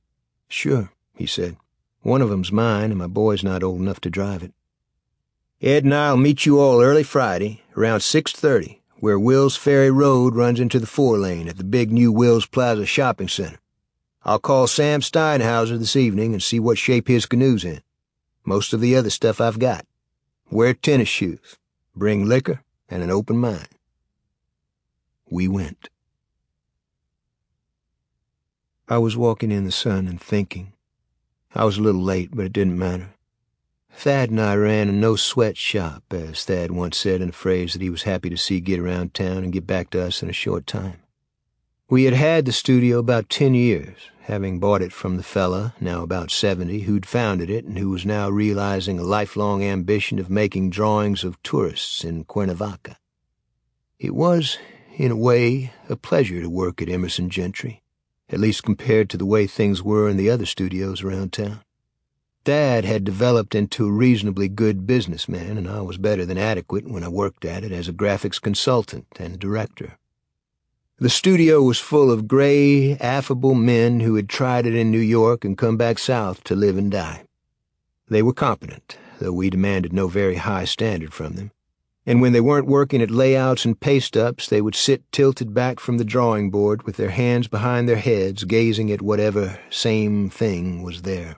Sure, 0.48 0.92
he 1.16 1.26
said. 1.26 1.58
One 2.02 2.22
of 2.22 2.32
'em's 2.32 2.52
mine, 2.52 2.92
and 2.92 2.98
my 3.00 3.08
boy's 3.08 3.44
not 3.44 3.64
old 3.64 3.82
enough 3.82 4.00
to 4.02 4.10
drive 4.12 4.44
it. 4.44 4.54
Ed 5.62 5.84
and 5.84 5.94
I'll 5.94 6.16
meet 6.16 6.46
you 6.46 6.60
all 6.60 6.82
early 6.82 7.04
Friday, 7.04 7.64
around 7.76 8.02
6.30, 8.02 8.80
where 9.00 9.20
Wills 9.20 9.58
Ferry 9.58 9.92
Road 9.92 10.36
runs 10.36 10.60
into 10.60 10.80
the 10.80 10.88
four 10.88 11.18
lane 11.18 11.50
at 11.50 11.58
the 11.58 11.64
big 11.64 11.92
new 11.92 12.12
Wills 12.12 12.46
Plaza 12.46 12.86
shopping 12.86 13.28
center. 13.28 13.60
I'll 14.24 14.40
call 14.40 14.68
Sam 14.68 15.02
Steinhauser 15.02 15.78
this 15.78 15.96
evening 15.96 16.34
and 16.34 16.44
see 16.44 16.60
what 16.60 16.78
shape 16.78 17.08
his 17.08 17.26
canoe's 17.26 17.66
in. 17.66 17.82
Most 18.46 18.74
of 18.74 18.80
the 18.80 18.96
other 18.96 19.10
stuff 19.10 19.42
I've 19.42 19.60
got. 19.60 19.86
Wear 20.50 20.74
tennis 20.74 21.10
shoes, 21.10 21.58
bring 22.00 22.26
liquor, 22.26 22.64
and 22.90 23.04
an 23.04 23.12
open 23.12 23.38
mind. 23.38 23.68
We 25.30 25.48
went. 25.48 25.90
I 28.88 28.98
was 28.98 29.16
walking 29.16 29.52
in 29.52 29.66
the 29.66 29.72
sun 29.72 30.08
and 30.08 30.20
thinking. 30.20 30.74
I 31.54 31.66
was 31.66 31.78
a 31.78 31.82
little 31.82 32.02
late, 32.02 32.32
but 32.34 32.46
it 32.46 32.54
didn't 32.54 32.80
matter. 32.80 33.12
Thad 33.92 34.30
and 34.30 34.40
I 34.40 34.56
ran 34.56 34.88
a 34.88 34.94
no-sweat 34.94 35.58
shop, 35.58 36.04
as 36.12 36.46
Thad 36.46 36.72
once 36.72 36.98
said 36.98 37.22
in 37.22 37.30
a 37.30 37.34
phrase 37.34 37.74
that 37.74 37.82
he 37.82 37.90
was 37.90 38.04
happy 38.04 38.30
to 38.30 38.38
see 38.38 38.60
get 38.60 38.80
around 38.80 39.14
town 39.14 39.44
and 39.44 39.54
get 39.54 39.68
back 39.68 39.90
to 39.92 40.02
us 40.02 40.24
in 40.24 40.30
a 40.30 40.34
short 40.34 40.66
time. 40.66 41.02
We 41.92 42.04
had 42.04 42.14
had 42.14 42.46
the 42.46 42.52
studio 42.52 43.00
about 43.00 43.30
ten 43.30 43.56
years, 43.56 43.98
having 44.22 44.60
bought 44.60 44.84
it 44.84 44.94
from 44.94 45.18
the 45.18 45.24
fella, 45.24 45.74
now 45.82 46.04
about 46.04 46.30
seventy, 46.30 46.82
who'd 46.82 47.04
founded 47.04 47.50
it 47.50 47.66
and 47.66 47.80
who 47.80 47.90
was 47.90 48.06
now 48.06 48.30
realizing 48.30 49.00
a 49.00 49.04
lifelong 49.04 49.64
ambition 49.64 50.20
of 50.20 50.30
making 50.30 50.70
drawings 50.70 51.24
of 51.24 51.42
tourists 51.42 52.04
in 52.04 52.26
Cuernavaca. 52.26 52.98
It 53.98 54.14
was, 54.14 54.60
in 54.98 55.10
a 55.10 55.16
way, 55.16 55.74
a 55.90 55.96
pleasure 55.96 56.40
to 56.42 56.50
work 56.50 56.80
at 56.80 56.90
Emerson 56.90 57.32
Gentry, 57.32 57.82
at 58.30 58.40
least 58.40 58.62
compared 58.62 59.10
to 59.10 59.18
the 59.18 59.26
way 59.26 59.48
things 59.48 59.82
were 59.82 60.08
in 60.08 60.18
the 60.18 60.30
other 60.30 60.46
studios 60.46 61.02
around 61.02 61.34
town. 61.34 61.62
Thad 62.46 62.86
had 62.86 63.04
developed 63.04 63.56
into 63.56 63.88
a 63.88 63.92
reasonably 63.92 64.48
good 64.48 64.86
businessman, 64.86 65.58
and 65.58 65.68
I 65.68 65.82
was 65.82 65.98
better 65.98 66.24
than 66.24 66.38
adequate 66.38 66.88
when 66.88 67.04
I 67.04 67.10
worked 67.10 67.46
at 67.46 67.64
it 67.64 67.72
as 67.72 67.88
a 67.88 67.94
graphics 67.94 68.40
consultant 68.40 69.08
and 69.20 69.40
director. 69.40 69.98
The 71.02 71.10
studio 71.10 71.62
was 71.62 71.80
full 71.80 72.12
of 72.12 72.28
gray, 72.28 72.98
affable 72.98 73.56
men 73.56 74.02
who 74.02 74.16
had 74.16 74.28
tried 74.28 74.66
it 74.66 74.76
in 74.76 74.92
New 74.92 75.00
York 75.00 75.46
and 75.46 75.58
come 75.58 75.78
back 75.78 75.98
south 75.98 76.44
to 76.44 76.56
live 76.56 76.78
and 76.78 76.92
die. 76.92 77.24
They 78.10 78.22
were 78.22 78.34
competent, 78.34 78.98
though 79.18 79.32
we 79.32 79.50
demanded 79.50 79.94
no 79.94 80.10
very 80.10 80.36
high 80.36 80.66
standard 80.66 81.14
from 81.14 81.36
them. 81.36 81.52
And 82.06 82.20
when 82.20 82.34
they 82.34 82.42
weren't 82.42 82.68
working 82.68 83.02
at 83.02 83.12
layouts 83.12 83.64
and 83.64 83.80
paste-ups, 83.80 84.50
they 84.50 84.60
would 84.60 84.76
sit 84.76 85.10
tilted 85.14 85.54
back 85.54 85.80
from 85.80 86.00
the 86.00 86.04
drawing 86.04 86.52
board 86.52 86.84
with 86.84 86.98
their 86.98 87.12
hands 87.12 87.48
behind 87.48 87.88
their 87.88 87.96
heads, 87.96 88.44
gazing 88.44 88.92
at 88.92 89.02
whatever 89.02 89.58
same 89.70 90.30
thing 90.30 90.84
was 90.84 91.04
there. 91.04 91.38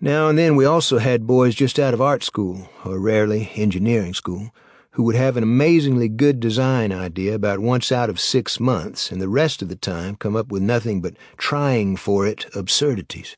Now 0.00 0.28
and 0.28 0.38
then 0.38 0.56
we 0.56 0.64
also 0.64 0.96
had 0.96 1.26
boys 1.26 1.54
just 1.54 1.78
out 1.78 1.92
of 1.92 2.00
art 2.00 2.22
school, 2.22 2.70
or 2.82 2.98
rarely 2.98 3.50
engineering 3.56 4.14
school, 4.14 4.52
who 4.94 5.02
would 5.02 5.16
have 5.16 5.36
an 5.36 5.42
amazingly 5.42 6.08
good 6.08 6.38
design 6.38 6.92
idea 6.92 7.34
about 7.34 7.58
once 7.58 7.90
out 7.90 8.08
of 8.08 8.20
six 8.20 8.60
months, 8.60 9.10
and 9.10 9.20
the 9.20 9.28
rest 9.28 9.60
of 9.60 9.68
the 9.68 9.74
time 9.76 10.14
come 10.14 10.36
up 10.36 10.52
with 10.52 10.62
nothing 10.62 11.00
but 11.00 11.16
trying 11.36 11.96
for 11.96 12.26
it 12.26 12.46
absurdities. 12.54 13.36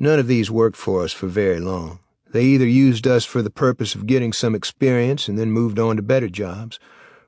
None 0.00 0.18
of 0.18 0.26
these 0.26 0.50
worked 0.50 0.76
for 0.76 1.04
us 1.04 1.12
for 1.12 1.28
very 1.28 1.60
long. 1.60 2.00
They 2.32 2.44
either 2.46 2.66
used 2.66 3.06
us 3.06 3.24
for 3.24 3.40
the 3.40 3.50
purpose 3.50 3.94
of 3.94 4.08
getting 4.08 4.32
some 4.32 4.56
experience 4.56 5.28
and 5.28 5.38
then 5.38 5.52
moved 5.52 5.78
on 5.78 5.94
to 5.94 6.02
better 6.02 6.28
jobs, 6.28 6.80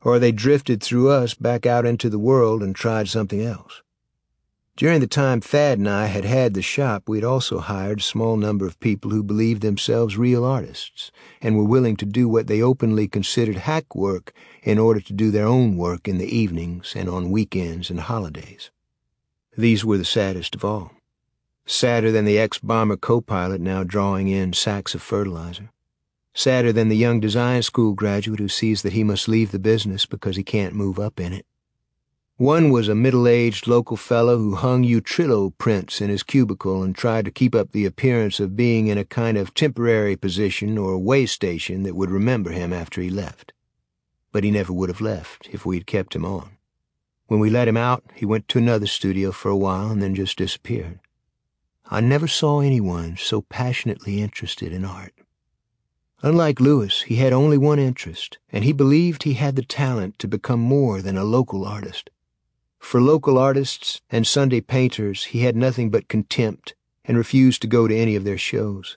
or 0.03 0.19
they 0.19 0.33
drifted 0.33 0.83
through 0.83 1.11
us 1.11 1.35
back 1.35 1.65
out 1.67 1.87
into 1.87 2.11
the 2.11 2.19
world 2.19 2.65
and 2.65 2.75
tried 2.75 3.09
something 3.09 3.41
else. 3.41 3.83
During 4.77 5.01
the 5.01 5.07
time 5.07 5.41
Thad 5.41 5.79
and 5.79 5.89
I 5.89 6.05
had 6.05 6.27
had 6.27 6.53
the 6.53 6.61
shop, 6.61 7.09
we'd 7.09 7.25
also 7.25 7.61
hired 7.61 8.01
a 8.01 8.03
small 8.03 8.37
number 8.37 8.67
of 8.67 8.79
people 8.79 9.11
who 9.11 9.23
believed 9.23 9.63
themselves 9.63 10.19
real 10.19 10.45
artists 10.45 11.11
and 11.41 11.57
were 11.57 11.65
willing 11.65 11.97
to 11.97 12.05
do 12.05 12.29
what 12.29 12.47
they 12.47 12.61
openly 12.61 13.09
considered 13.09 13.57
hack 13.57 13.97
work 13.97 14.35
in 14.63 14.79
order 14.79 15.01
to 15.01 15.15
do 15.15 15.31
their 15.31 15.47
own 15.47 15.79
work 15.79 16.07
in 16.07 16.19
the 16.19 16.29
evenings 16.29 16.93
and 16.95 17.09
on 17.09 17.31
weekends 17.31 17.89
and 17.89 18.01
holidays. 18.01 18.71
These 19.57 19.83
were 19.83 19.97
the 19.97 20.05
saddest 20.05 20.55
of 20.55 20.63
all. 20.63 20.93
Sadder 21.65 22.13
than 22.13 22.27
the 22.27 22.39
ex-bomber 22.39 22.99
co-pilot 22.99 23.63
now 23.63 23.83
drawing 23.83 24.29
in 24.29 24.53
sacks 24.53 24.95
of 24.95 25.01
fertilizer. 25.01 25.71
Sadder 26.35 26.71
than 26.71 26.91
the 26.91 26.99
young 26.99 27.19
design 27.19 27.63
school 27.63 27.95
graduate 27.95 28.41
who 28.41 28.49
sees 28.49 28.83
that 28.83 28.93
he 28.93 29.05
must 29.05 29.27
leave 29.27 29.53
the 29.53 29.59
business 29.59 30.05
because 30.05 30.37
he 30.37 30.45
can't 30.45 30.75
move 30.75 30.99
up 30.99 31.19
in 31.19 31.33
it. 31.33 31.47
One 32.39 32.69
was 32.69 32.87
a 32.87 32.95
middle-aged 32.95 33.67
local 33.67 33.97
fellow 33.97 34.37
who 34.37 34.57
hung 34.57 34.85
Utrillo 34.85 35.57
prints 35.57 36.03
in 36.03 36.11
his 36.11 36.23
cubicle 36.23 36.83
and 36.83 36.95
tried 36.95 37.25
to 37.25 37.31
keep 37.31 37.55
up 37.55 37.73
the 37.73 37.87
appearance 37.87 38.41
of 38.41 38.55
being 38.55 38.89
in 38.89 38.99
a 38.99 39.07
kind 39.07 39.39
of 39.39 39.55
temporary 39.55 40.17
position 40.17 40.77
or 40.77 40.99
way 40.99 41.25
station 41.25 41.83
that 41.85 41.97
would 41.97 42.11
remember 42.11 42.51
him 42.51 42.75
after 42.75 43.01
he 43.01 43.09
left. 43.09 43.55
But 44.33 44.45
he 44.45 44.51
never 44.51 44.71
would 44.71 44.91
have 44.91 45.01
left 45.01 45.49
if 45.51 45.65
we 45.65 45.77
had 45.77 45.87
kept 45.87 46.15
him 46.15 46.27
on. 46.27 46.59
When 47.27 47.41
we 47.41 47.49
let 47.49 47.69
him 47.69 47.77
out, 47.79 48.05
he 48.15 48.27
went 48.27 48.49
to 48.49 48.59
another 48.59 48.87
studio 48.87 49.33
for 49.33 49.49
a 49.49 49.57
while 49.57 49.91
and 49.91 50.03
then 50.03 50.15
just 50.15 50.37
disappeared. 50.37 51.01
I 51.91 52.03
never 52.03 52.29
saw 52.29 52.61
anyone 52.61 53.17
so 53.17 53.41
passionately 53.41 54.21
interested 54.21 54.75
in 54.75 54.85
art. 54.85 55.15
Unlike 56.21 56.61
Lewis, 56.61 57.01
he 57.01 57.17
had 57.17 57.33
only 57.33 57.57
one 57.57 57.79
interest, 57.79 58.37
and 58.53 58.63
he 58.63 58.75
believed 58.75 59.23
he 59.23 59.35
had 59.35 59.57
the 59.57 59.63
talent 59.63 60.19
to 60.19 60.29
become 60.29 60.61
more 60.61 61.01
than 61.01 61.17
a 61.17 61.25
local 61.25 61.65
artist. 61.65 62.11
For 62.79 63.01
local 63.01 63.39
artists 63.39 64.01
and 64.11 64.27
Sunday 64.27 64.61
painters, 64.61 65.25
he 65.25 65.41
had 65.41 65.57
nothing 65.57 65.91
but 65.91 66.09
contempt 66.09 66.75
and 67.05 67.17
refused 67.17 67.63
to 67.63 67.69
go 67.69 67.89
to 67.89 67.97
any 67.97 68.17
of 68.17 68.25
their 68.25 68.39
shows. 68.39 68.97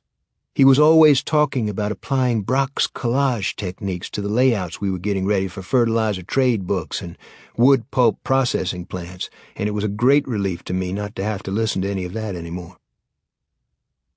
He 0.53 0.65
was 0.65 0.79
always 0.79 1.23
talking 1.23 1.69
about 1.69 1.91
applying 1.91 2.41
Braque's 2.41 2.87
collage 2.87 3.55
techniques 3.55 4.09
to 4.09 4.21
the 4.21 4.27
layouts 4.27 4.81
we 4.81 4.91
were 4.91 4.99
getting 4.99 5.25
ready 5.25 5.47
for 5.47 5.61
fertilizer 5.61 6.23
trade 6.23 6.67
books 6.67 7.01
and 7.01 7.17
wood 7.55 7.89
pulp 7.91 8.17
processing 8.23 8.85
plants, 8.85 9.29
and 9.55 9.69
it 9.69 9.73
was 9.73 9.83
a 9.83 9.87
great 9.87 10.27
relief 10.27 10.63
to 10.65 10.73
me 10.73 10.91
not 10.91 11.15
to 11.15 11.23
have 11.23 11.43
to 11.43 11.51
listen 11.51 11.81
to 11.83 11.89
any 11.89 12.03
of 12.03 12.13
that 12.13 12.35
anymore. 12.35 12.77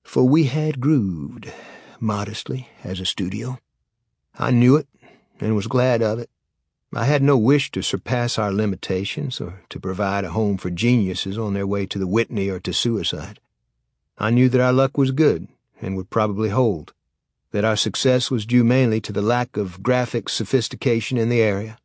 For 0.03 0.25
we 0.25 0.45
had 0.45 0.81
grooved, 0.81 1.53
modestly, 2.01 2.69
as 2.83 2.99
a 2.99 3.07
studio. 3.07 3.59
I 4.37 4.51
knew 4.51 4.77
it 4.77 4.89
and 5.41 5.55
was 5.55 5.67
glad 5.67 6.03
of 6.03 6.19
it. 6.19 6.29
I 6.95 7.07
had 7.07 7.23
no 7.23 7.39
wish 7.39 7.71
to 7.73 7.83
surpass 7.83 8.39
our 8.39 8.53
limitations 8.53 9.41
or 9.41 9.63
to 9.71 9.81
provide 9.81 10.25
a 10.25 10.33
home 10.33 10.59
for 10.59 10.69
geniuses 10.69 11.39
on 11.39 11.55
their 11.55 11.67
way 11.67 11.87
to 11.87 11.99
the 11.99 12.07
Whitney 12.07 12.51
or 12.51 12.61
to 12.61 12.73
suicide. 12.75 13.41
I 14.19 14.29
knew 14.29 14.51
that 14.51 14.61
our 14.61 14.75
luck 14.75 14.99
was 14.99 15.11
good 15.11 15.49
and 15.81 15.97
would 15.97 16.11
probably 16.11 16.51
hold, 16.51 16.93
that 17.51 17.65
our 17.65 17.77
success 17.77 18.31
was 18.31 18.45
due 18.45 18.63
mainly 18.63 19.01
to 19.01 19.13
the 19.13 19.23
lack 19.23 19.57
of 19.57 19.83
graphic 19.83 20.29
sophistication 20.29 21.17
in 21.17 21.31
the 21.31 21.41
area. 21.41 21.79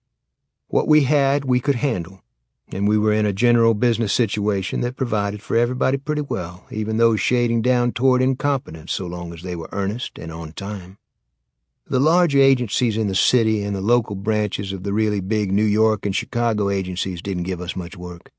What 0.68 0.90
we 0.90 1.04
had, 1.04 1.46
we 1.46 1.62
could 1.62 1.76
handle, 1.76 2.22
and 2.70 2.86
we 2.86 2.98
were 2.98 3.14
in 3.14 3.26
a 3.26 3.32
general 3.32 3.74
business 3.74 4.12
situation 4.12 4.82
that 4.82 4.98
provided 4.98 5.42
for 5.42 5.56
everybody 5.56 5.98
pretty 5.98 6.22
well, 6.22 6.66
even 6.70 6.98
those 6.98 7.22
shading 7.22 7.62
down 7.62 7.94
toward 7.94 8.22
incompetence 8.22 8.92
so 8.92 9.08
long 9.08 9.34
as 9.34 9.42
they 9.42 9.56
were 9.56 9.70
earnest 9.72 10.20
and 10.20 10.34
on 10.34 10.52
time. 10.52 10.98
The 11.90 12.00
larger 12.00 12.40
agencies 12.40 12.98
in 12.98 13.08
the 13.08 13.16
city 13.16 13.64
and 13.64 13.74
the 13.74 13.80
local 13.80 14.16
branches 14.16 14.74
of 14.74 14.84
the 14.84 14.92
really 14.92 15.22
big 15.22 15.54
New 15.54 15.64
York 15.64 16.06
and 16.06 16.14
Chicago 16.14 16.70
agencies 16.70 17.22
didn't 17.22 17.44
give 17.44 17.62
us 17.62 17.78
much 17.78 17.96
work. 17.96 18.30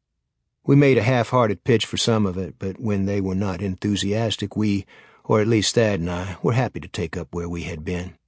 We 0.66 0.76
made 0.76 0.98
a 0.98 1.02
half-hearted 1.02 1.64
pitch 1.64 1.86
for 1.86 1.96
some 1.96 2.26
of 2.26 2.36
it, 2.36 2.56
but 2.58 2.78
when 2.78 3.06
they 3.06 3.22
were 3.22 3.34
not 3.34 3.62
enthusiastic, 3.62 4.54
we, 4.54 4.84
or 5.24 5.40
at 5.40 5.46
least 5.46 5.74
Thad 5.74 6.00
and 6.00 6.10
I, 6.10 6.36
were 6.42 6.52
happy 6.52 6.78
to 6.80 6.88
take 6.88 7.16
up 7.16 7.28
where 7.30 7.48
we 7.48 7.62
had 7.62 7.86
been. 7.86 8.18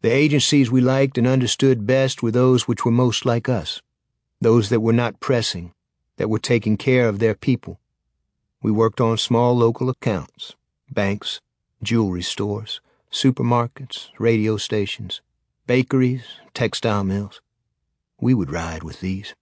The 0.00 0.10
agencies 0.10 0.70
we 0.70 0.80
liked 0.80 1.18
and 1.18 1.26
understood 1.26 1.86
best 1.86 2.22
were 2.22 2.30
those 2.30 2.66
which 2.66 2.86
were 2.86 2.90
most 2.90 3.26
like 3.26 3.50
us, 3.50 3.82
those 4.40 4.70
that 4.70 4.80
were 4.80 4.94
not 4.94 5.20
pressing, 5.20 5.74
that 6.16 6.30
were 6.30 6.38
taking 6.38 6.78
care 6.78 7.06
of 7.06 7.18
their 7.18 7.34
people. 7.34 7.80
We 8.62 8.70
worked 8.70 9.00
on 9.00 9.18
small 9.18 9.54
local 9.54 9.90
accounts, 9.90 10.54
banks, 10.90 11.42
jewelry 11.82 12.22
stores, 12.22 12.80
supermarkets, 13.10 14.08
radio 14.18 14.56
stations, 14.56 15.20
bakeries, 15.66 16.24
textile 16.54 17.04
mills. 17.04 17.40
We 18.20 18.34
would 18.34 18.50
ride 18.50 18.82
with 18.82 19.00
these. 19.00 19.34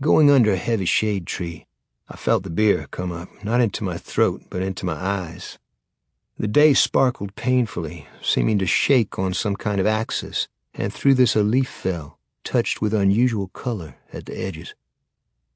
Going 0.00 0.30
under 0.30 0.52
a 0.52 0.56
heavy 0.56 0.84
shade 0.84 1.26
tree, 1.26 1.66
I 2.08 2.16
felt 2.16 2.42
the 2.42 2.50
beer 2.50 2.86
come 2.90 3.12
up, 3.12 3.28
not 3.44 3.60
into 3.60 3.84
my 3.84 3.96
throat, 3.96 4.42
but 4.50 4.62
into 4.62 4.84
my 4.84 4.94
eyes. 4.94 5.58
The 6.38 6.48
day 6.48 6.74
sparkled 6.74 7.36
painfully, 7.36 8.06
seeming 8.20 8.58
to 8.58 8.66
shake 8.66 9.18
on 9.18 9.32
some 9.32 9.56
kind 9.56 9.80
of 9.80 9.86
axis, 9.86 10.48
and 10.74 10.92
through 10.92 11.14
this 11.14 11.36
a 11.36 11.42
leaf 11.42 11.68
fell, 11.68 12.18
touched 12.44 12.80
with 12.80 12.92
unusual 12.92 13.48
color 13.48 13.96
at 14.12 14.26
the 14.26 14.38
edges. 14.38 14.74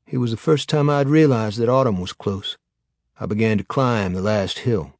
It 0.06 0.18
was 0.18 0.30
the 0.30 0.36
first 0.36 0.68
time 0.68 0.88
I'd 0.88 1.08
realized 1.08 1.58
that 1.58 1.68
autumn 1.68 2.00
was 2.00 2.12
close. 2.12 2.56
I 3.18 3.26
began 3.26 3.58
to 3.58 3.64
climb 3.64 4.12
the 4.12 4.22
last 4.22 4.60
hill. 4.60 4.95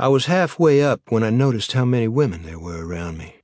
I 0.00 0.08
was 0.08 0.24
halfway 0.24 0.82
up 0.82 1.02
when 1.10 1.22
I 1.22 1.28
noticed 1.28 1.72
how 1.72 1.84
many 1.84 2.08
women 2.08 2.42
there 2.42 2.58
were 2.58 2.86
around 2.86 3.18
me. 3.18 3.42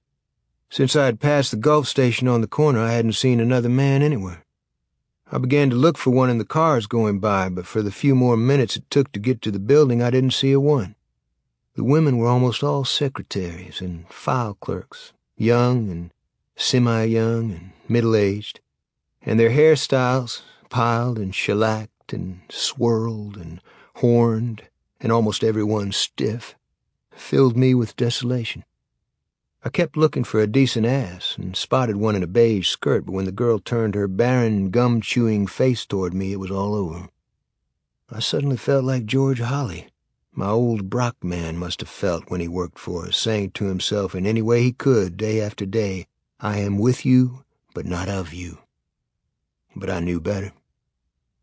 Since 0.71 0.97
I 0.97 1.05
had 1.05 1.21
passed 1.21 1.51
the 1.51 1.59
Gulf 1.59 1.87
station 1.87 2.29
on 2.29 2.41
the 2.41 2.47
corner, 2.47 2.81
I 2.81 2.93
hadn't 2.93 3.13
seen 3.13 3.41
another 3.41 3.69
man 3.69 4.01
anywhere. 4.01 4.43
I 5.31 5.37
began 5.37 5.69
to 5.69 5.77
look 5.77 5.99
for 5.99 6.13
one 6.13 6.31
in 6.31 6.39
the 6.39 6.47
cars 6.47 6.87
going 6.87 7.21
by, 7.21 7.51
but 7.51 7.67
for 7.67 7.83
the 7.83 7.91
few 7.91 8.15
more 8.15 8.39
minutes 8.39 8.75
it 8.75 8.89
took 8.89 9.13
to 9.13 9.21
get 9.21 9.43
to 9.43 9.51
the 9.51 9.59
building, 9.59 10.03
I 10.03 10.09
didn't 10.09 10.33
see 10.33 10.53
a 10.53 10.59
one. 10.59 10.95
The 11.75 11.85
women 11.85 12.17
were 12.17 12.29
almost 12.29 12.65
all 12.65 12.87
secretaries 12.87 13.83
and 13.83 14.09
file 14.09 14.55
clerks, 14.55 15.13
young 15.37 15.91
and 15.91 16.11
semi-young 16.57 17.53
and 17.53 17.73
middle-aged, 17.87 18.61
and 19.21 19.39
their 19.39 19.51
hairstyles, 19.51 20.41
piled 20.71 21.19
and 21.19 21.35
shellacked 21.35 22.15
and 22.15 22.41
swirled 22.49 23.37
and 23.37 23.61
horned, 23.97 24.63
and 25.01 25.13
almost 25.13 25.45
every 25.45 25.65
one 25.65 25.93
stiff, 25.93 26.55
filled 27.11 27.57
me 27.57 27.75
with 27.75 27.97
desolation. 27.97 28.65
I 29.65 29.69
kept 29.69 29.97
looking 29.97 30.23
for 30.23 30.41
a 30.41 30.47
decent 30.47 30.87
ass 30.87 31.35
and 31.37 31.57
spotted 31.57 31.97
one 31.97 32.15
in 32.15 32.23
a 32.23 32.29
beige 32.29 32.69
skirt, 32.69 33.05
but 33.05 33.13
when 33.13 33.25
the 33.25 33.33
girl 33.33 33.59
turned 33.59 33.95
her 33.95 34.07
barren, 34.07 34.71
gum 34.71 35.01
chewing 35.01 35.47
face 35.47 35.85
toward 35.85 36.15
me, 36.15 36.33
it 36.33 36.39
was 36.39 36.51
all 36.53 36.75
over. 36.75 37.09
I 38.09 38.21
suddenly 38.21 38.57
felt 38.57 38.85
like 38.85 39.07
George 39.07 39.41
Holly. 39.41 39.89
My 40.33 40.51
old 40.51 40.89
Braque 40.89 41.25
man 41.25 41.57
must 41.57 41.81
have 41.81 41.89
felt 41.89 42.31
when 42.31 42.41
he 42.41 42.47
worked 42.47 42.79
for 42.79 43.07
us, 43.07 43.17
saying 43.17 43.53
to 43.53 43.65
himself 43.65 44.15
in 44.15 44.27
any 44.27 44.43
way 44.43 44.63
he 44.63 44.73
could, 44.73 45.17
day 45.17 45.41
after 45.41 45.67
day, 45.67 46.07
I 46.39 46.59
am 46.59 46.79
with 46.79 47.05
you, 47.05 47.43
but 47.75 47.87
not 47.87 48.09
of 48.09 48.33
you. 48.33 48.59
But 49.75 49.91
I 49.91 50.01
knew 50.01 50.21
better. 50.21 50.53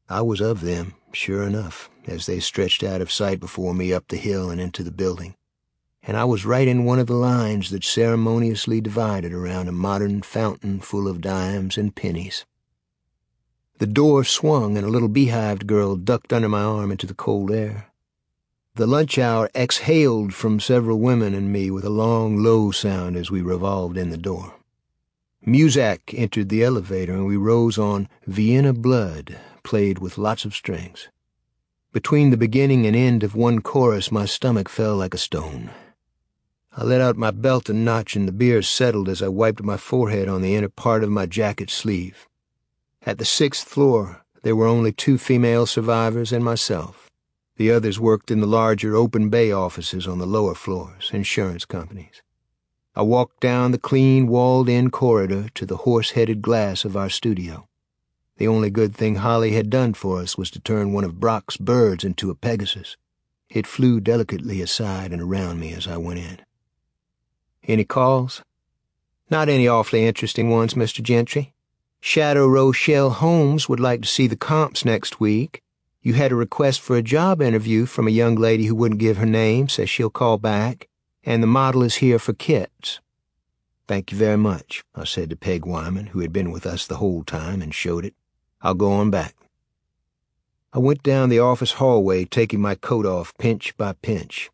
I 0.07 0.21
was 0.21 0.39
of 0.39 0.61
them, 0.61 0.93
sure 1.11 1.43
enough, 1.43 1.89
as 2.07 2.25
they 2.25 2.39
stretched 2.39 2.83
out 2.83 3.01
of 3.01 3.11
sight 3.11 3.39
before 3.39 3.73
me 3.73 3.93
up 3.93 4.07
the 4.07 4.17
hill 4.17 4.49
and 4.49 4.59
into 4.59 4.83
the 4.83 4.91
building 4.91 5.35
and 6.05 6.17
I 6.17 6.25
was 6.25 6.45
right 6.45 6.67
in 6.67 6.83
one 6.83 6.99
of 6.99 7.07
the 7.07 7.13
lines 7.13 7.69
that 7.69 7.83
ceremoniously 7.83 8.81
divided 8.81 9.31
around 9.31 9.69
a 9.69 9.71
modern 9.71 10.21
fountain 10.21 10.81
full 10.81 11.07
of 11.07 11.21
dimes 11.21 11.77
and 11.77 11.95
pennies. 11.95 12.45
The 13.79 13.87
door 13.87 14.23
swung 14.25 14.77
and 14.77 14.85
a 14.85 14.89
little 14.89 15.09
beehived 15.09 15.65
girl 15.65 15.95
ducked 15.95 16.33
under 16.33 16.49
my 16.49 16.61
arm 16.61 16.91
into 16.91 17.07
the 17.07 17.13
cold 17.13 17.51
air. 17.51 17.87
The 18.75 18.87
lunch 18.87 19.17
hour 19.17 19.49
exhaled 19.55 20.33
from 20.33 20.59
several 20.59 20.99
women 20.99 21.33
and 21.33 21.53
me 21.53 21.71
with 21.71 21.85
a 21.85 21.89
long, 21.89 22.43
low 22.43 22.71
sound 22.71 23.15
as 23.15 23.31
we 23.31 23.41
revolved 23.41 23.97
in 23.97 24.09
the 24.09 24.17
door. 24.17 24.55
Muzak 25.45 26.13
entered 26.13 26.49
the 26.49 26.63
elevator 26.63 27.13
and 27.13 27.27
we 27.27 27.37
rose 27.37 27.77
on 27.77 28.09
Vienna 28.25 28.73
Blood, 28.73 29.39
played 29.63 29.99
with 29.99 30.17
lots 30.17 30.43
of 30.43 30.55
strings. 30.55 31.07
Between 31.93 32.32
the 32.32 32.38
beginning 32.38 32.88
and 32.88 32.95
end 32.95 33.23
of 33.23 33.36
one 33.36 33.62
chorus, 33.62 34.12
my 34.12 34.25
stomach 34.25 34.67
fell 34.67 34.95
like 34.95 35.13
a 35.13 35.19
stone. 35.19 35.69
I 36.75 36.84
let 36.84 37.01
out 37.01 37.17
my 37.17 37.29
belt 37.29 37.69
a 37.69 37.73
notch 37.73 38.15
and 38.15 38.27
the 38.27 38.32
beer 38.32 38.63
settled 38.63 39.08
as 39.08 39.21
I 39.21 39.27
wiped 39.27 39.62
my 39.62 39.77
forehead 39.77 40.27
on 40.27 40.41
the 40.41 40.56
inner 40.56 40.69
part 40.69 41.03
of 41.03 41.12
my 41.12 41.27
jacket 41.27 41.69
sleeve. 41.69 42.27
At 43.06 43.19
the 43.19 43.25
sixth 43.25 43.67
floor, 43.67 44.23
there 44.41 44.56
were 44.56 44.65
only 44.65 44.91
two 44.91 45.19
female 45.19 45.67
survivors 45.67 46.34
and 46.34 46.43
myself. 46.43 47.12
The 47.58 47.69
others 47.69 47.99
worked 47.99 48.32
in 48.32 48.39
the 48.39 48.47
larger 48.47 48.95
open 48.95 49.29
bay 49.29 49.51
offices 49.51 50.08
on 50.08 50.17
the 50.17 50.25
lower 50.25 50.56
floors, 50.56 51.12
insurance 51.13 51.63
companies. 51.63 52.23
I 52.95 53.03
walked 53.03 53.39
down 53.39 53.71
the 53.71 53.77
clean, 53.77 54.25
walled-in 54.25 54.89
corridor 54.89 55.47
to 55.53 55.65
the 55.67 55.77
horse-headed 55.77 56.41
glass 56.41 56.86
of 56.86 56.97
our 56.97 57.10
studio. 57.10 57.67
The 58.38 58.48
only 58.48 58.72
good 58.72 58.96
thing 58.96 59.15
Holly 59.15 59.52
had 59.52 59.69
done 59.69 59.93
for 59.93 60.19
us 60.19 60.38
was 60.38 60.50
to 60.52 60.60
turn 60.60 60.91
one 60.91 61.04
of 61.04 61.19
Braque's 61.19 61.58
birds 61.58 62.04
into 62.04 62.32
a 62.32 62.36
Pegasus. 62.36 62.98
It 63.50 63.67
flew 63.67 64.00
delicately 64.00 64.62
aside 64.62 65.12
and 65.12 65.22
around 65.22 65.60
me 65.60 65.74
as 65.74 65.88
I 65.88 65.98
went 65.98 66.19
in. 66.19 66.39
Any 67.67 67.86
calls? 67.86 68.41
Not 69.30 69.50
any 69.50 69.67
awfully 69.67 70.06
interesting 70.06 70.50
ones, 70.50 70.74
Mr. 70.74 71.02
Gentry. 71.02 71.54
Shadow 72.02 72.48
Rochelle 72.48 73.12
Holmes 73.12 73.69
would 73.69 73.80
like 73.80 74.02
to 74.02 74.08
see 74.08 74.28
the 74.28 74.36
comps 74.36 74.84
next 74.84 75.19
week. 75.19 75.62
You 76.02 76.15
had 76.15 76.32
a 76.32 76.36
request 76.36 76.82
for 76.82 76.98
a 76.98 77.04
job 77.04 77.41
interview 77.41 77.86
from 77.86 78.08
a 78.08 78.12
young 78.12 78.36
lady 78.36 78.65
who 78.65 78.76
wouldn't 78.76 79.00
give 79.00 79.17
her 79.17 79.26
name, 79.26 79.69
says 79.69 79.89
she'll 79.89 80.10
call 80.10 80.38
back, 80.38 80.89
and 81.24 81.41
the 81.41 81.48
model 81.48 81.84
is 81.84 81.96
here 81.96 82.19
for 82.19 82.34
kits. 82.34 83.00
Thank 83.88 84.12
you 84.12 84.17
very 84.17 84.38
much, 84.38 84.84
I 84.96 85.06
said 85.06 85.30
to 85.30 85.36
Peg 85.38 85.65
Wyman, 85.65 86.08
who 86.08 86.19
had 86.19 86.34
been 86.34 86.52
with 86.52 86.65
us 86.65 86.86
the 86.86 86.98
whole 86.98 87.24
time 87.24 87.62
and 87.62 87.74
showed 87.74 88.04
it. 88.04 88.15
I'll 88.63 88.73
go 88.73 88.93
on 88.93 89.12
back. 89.12 89.36
I 90.71 90.80
went 90.80 91.04
down 91.04 91.28
the 91.28 91.39
office 91.39 91.73
hallway, 91.73 92.23
taking 92.23 92.62
my 92.62 92.76
coat 92.76 93.06
off 93.06 93.38
pinch 93.38 93.76
by 93.76 93.91
pinch. 93.91 94.49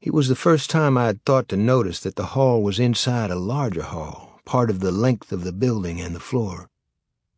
It 0.00 0.14
was 0.14 0.28
the 0.28 0.34
first 0.34 0.70
time 0.70 0.96
I 0.96 1.06
had 1.06 1.22
thought 1.24 1.48
to 1.50 1.56
notice 1.56 2.00
that 2.00 2.16
the 2.16 2.32
hall 2.34 2.62
was 2.62 2.80
inside 2.80 3.30
a 3.30 3.36
larger 3.36 3.82
hall, 3.82 4.40
part 4.46 4.70
of 4.70 4.80
the 4.80 4.90
length 4.90 5.30
of 5.32 5.44
the 5.44 5.52
building 5.52 6.00
and 6.00 6.16
the 6.16 6.20
floor. 6.20 6.70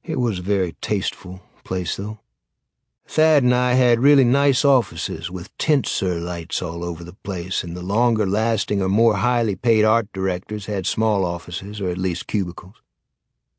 It 0.05 0.21
was 0.21 0.39
a 0.39 0.43
very 0.43 0.77
tasteful 0.81 1.43
place, 1.65 1.97
though. 1.97 2.21
Thad 3.07 3.43
and 3.43 3.55
I 3.55 3.75
had 3.75 3.99
really 3.99 4.25
nice 4.25 4.65
offices 4.65 5.31
with 5.31 5.57
tinsel 5.59 6.19
lights 6.19 6.63
all 6.63 6.85
over 6.85 7.03
the 7.03 7.13
place, 7.13 7.65
and 7.65 7.77
the 7.77 7.83
longer 7.83 8.25
lasting 8.25 8.81
or 8.81 8.89
more 8.89 9.17
highly 9.17 9.57
paid 9.57 9.85
art 9.85 10.09
directors 10.13 10.67
had 10.67 10.87
small 10.87 11.25
offices, 11.25 11.81
or 11.81 11.91
at 11.91 11.99
least 11.99 12.29
cubicles. 12.29 12.77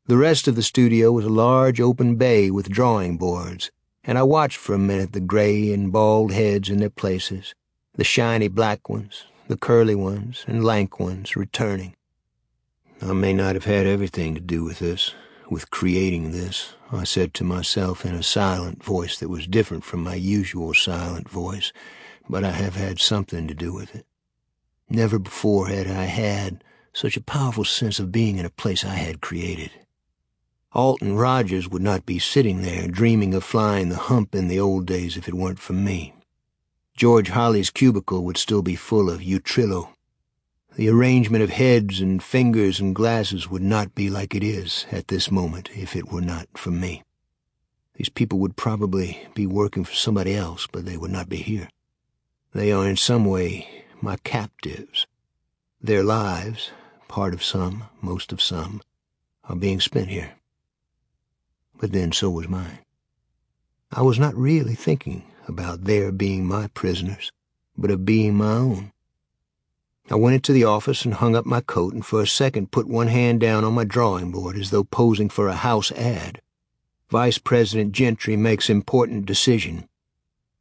The 0.08 0.16
rest 0.16 0.46
of 0.46 0.54
the 0.54 0.62
studio 0.62 1.10
was 1.10 1.24
a 1.24 1.30
large 1.30 1.80
open 1.80 2.14
bay 2.14 2.48
with 2.48 2.68
drawing 2.68 3.16
boards, 3.16 3.72
and 4.04 4.16
I 4.16 4.22
watched 4.22 4.56
for 4.56 4.72
a 4.72 4.78
minute 4.78 5.12
the 5.12 5.20
gray 5.20 5.72
and 5.72 5.90
bald 5.90 6.30
heads 6.30 6.70
in 6.70 6.78
their 6.78 6.90
places 6.90 7.56
the 7.96 8.04
shiny 8.04 8.46
black 8.46 8.88
ones, 8.88 9.24
the 9.48 9.56
curly 9.56 9.96
ones, 9.96 10.44
and 10.46 10.62
lank 10.62 11.00
ones 11.00 11.34
returning. 11.34 11.96
I 13.02 13.14
may 13.14 13.32
not 13.32 13.56
have 13.56 13.64
had 13.64 13.86
everything 13.86 14.36
to 14.36 14.40
do 14.40 14.62
with 14.62 14.78
this, 14.78 15.12
with 15.50 15.70
creating 15.70 16.30
this, 16.30 16.74
I 16.92 17.02
said 17.02 17.34
to 17.34 17.44
myself 17.44 18.06
in 18.06 18.14
a 18.14 18.22
silent 18.22 18.84
voice 18.84 19.18
that 19.18 19.28
was 19.28 19.48
different 19.48 19.82
from 19.82 20.04
my 20.04 20.14
usual 20.14 20.72
silent 20.72 21.28
voice, 21.28 21.72
but 22.28 22.44
I 22.44 22.52
have 22.52 22.76
had 22.76 23.00
something 23.00 23.48
to 23.48 23.54
do 23.54 23.72
with 23.72 23.96
it. 23.96 24.06
Never 24.88 25.18
before 25.18 25.66
had 25.66 25.88
I 25.88 26.04
had 26.04 26.62
such 26.92 27.16
a 27.16 27.22
powerful 27.22 27.64
sense 27.64 27.98
of 27.98 28.12
being 28.12 28.36
in 28.38 28.46
a 28.46 28.50
place 28.50 28.84
I 28.84 28.94
had 28.94 29.20
created. 29.20 29.72
Alton 30.76 31.16
Rogers 31.16 31.70
would 31.70 31.80
not 31.80 32.04
be 32.04 32.18
sitting 32.18 32.60
there 32.60 32.86
dreaming 32.86 33.32
of 33.32 33.42
flying 33.42 33.88
the 33.88 33.96
hump 33.96 34.34
in 34.34 34.46
the 34.46 34.60
old 34.60 34.84
days 34.84 35.16
if 35.16 35.26
it 35.26 35.32
weren't 35.32 35.58
for 35.58 35.72
me. 35.72 36.12
George 36.94 37.30
Holly's 37.30 37.70
cubicle 37.70 38.22
would 38.24 38.36
still 38.36 38.60
be 38.60 38.76
full 38.76 39.08
of 39.08 39.22
Utrillo. 39.22 39.88
The 40.74 40.90
arrangement 40.90 41.42
of 41.42 41.48
heads 41.48 42.02
and 42.02 42.22
fingers 42.22 42.78
and 42.78 42.94
glasses 42.94 43.48
would 43.48 43.62
not 43.62 43.94
be 43.94 44.10
like 44.10 44.34
it 44.34 44.44
is 44.44 44.84
at 44.92 45.08
this 45.08 45.30
moment 45.30 45.70
if 45.74 45.96
it 45.96 46.12
were 46.12 46.20
not 46.20 46.46
for 46.58 46.70
me. 46.70 47.02
These 47.94 48.10
people 48.10 48.38
would 48.40 48.56
probably 48.56 49.26
be 49.32 49.46
working 49.46 49.82
for 49.82 49.94
somebody 49.94 50.34
else, 50.34 50.66
but 50.70 50.84
they 50.84 50.98
would 50.98 51.10
not 51.10 51.30
be 51.30 51.38
here. 51.38 51.70
They 52.52 52.70
are 52.70 52.86
in 52.86 52.98
some 52.98 53.24
way 53.24 53.84
my 54.02 54.16
captives. 54.24 55.06
Their 55.80 56.02
lives, 56.02 56.70
part 57.08 57.32
of 57.32 57.42
some, 57.42 57.84
most 58.02 58.30
of 58.30 58.42
some, 58.42 58.82
are 59.44 59.56
being 59.56 59.80
spent 59.80 60.08
here. 60.08 60.35
But 61.78 61.92
then 61.92 62.12
so 62.12 62.30
was 62.30 62.48
mine. 62.48 62.78
I 63.92 64.02
was 64.02 64.18
not 64.18 64.34
really 64.34 64.74
thinking 64.74 65.24
about 65.46 65.84
their 65.84 66.10
being 66.10 66.46
my 66.46 66.68
prisoners, 66.68 67.30
but 67.76 67.90
of 67.90 68.04
being 68.04 68.34
my 68.34 68.52
own. 68.52 68.92
I 70.10 70.14
went 70.14 70.36
into 70.36 70.52
the 70.52 70.64
office 70.64 71.04
and 71.04 71.14
hung 71.14 71.34
up 71.34 71.46
my 71.46 71.60
coat 71.60 71.92
and 71.92 72.04
for 72.04 72.22
a 72.22 72.26
second 72.26 72.70
put 72.70 72.86
one 72.86 73.08
hand 73.08 73.40
down 73.40 73.64
on 73.64 73.74
my 73.74 73.84
drawing 73.84 74.30
board 74.30 74.56
as 74.56 74.70
though 74.70 74.84
posing 74.84 75.28
for 75.28 75.48
a 75.48 75.54
house 75.54 75.90
ad. 75.92 76.40
Vice 77.10 77.38
President 77.38 77.92
Gentry 77.92 78.36
makes 78.36 78.70
important 78.70 79.26
decision. 79.26 79.88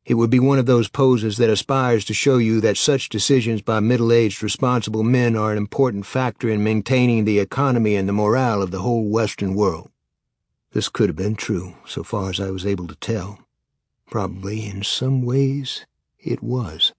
It 0.06 0.16
would 0.16 0.30
be 0.30 0.40
one 0.40 0.60
of 0.60 0.68
those 0.68 0.88
poses 0.88 1.38
that 1.38 1.50
aspires 1.50 2.06
to 2.06 2.14
show 2.14 2.38
you 2.38 2.62
that 2.62 2.78
such 2.78 3.10
decisions 3.10 3.62
by 3.62 3.80
middle-aged 3.80 4.44
responsible 4.44 5.04
men 5.04 5.36
are 5.36 5.52
an 5.52 5.58
important 5.58 6.06
factor 6.06 6.50
in 6.50 6.64
maintaining 6.64 7.26
the 7.26 7.40
economy 7.40 7.96
and 7.96 8.08
the 8.08 8.14
morale 8.14 8.62
of 8.62 8.70
the 8.70 8.82
whole 8.82 9.08
Western 9.08 9.56
world. 9.56 9.90
This 10.76 10.90
could 10.90 11.08
have 11.08 11.16
been 11.16 11.38
true, 11.38 11.76
so 11.86 12.04
far 12.04 12.30
as 12.30 12.42
I 12.42 12.52
was 12.52 12.66
able 12.66 12.86
to 12.88 12.98
tell. 12.98 13.40
Probably, 14.08 14.66
in 14.66 14.84
some 14.84 15.22
ways, 15.22 15.86
it 16.20 16.44
was. 16.44 16.92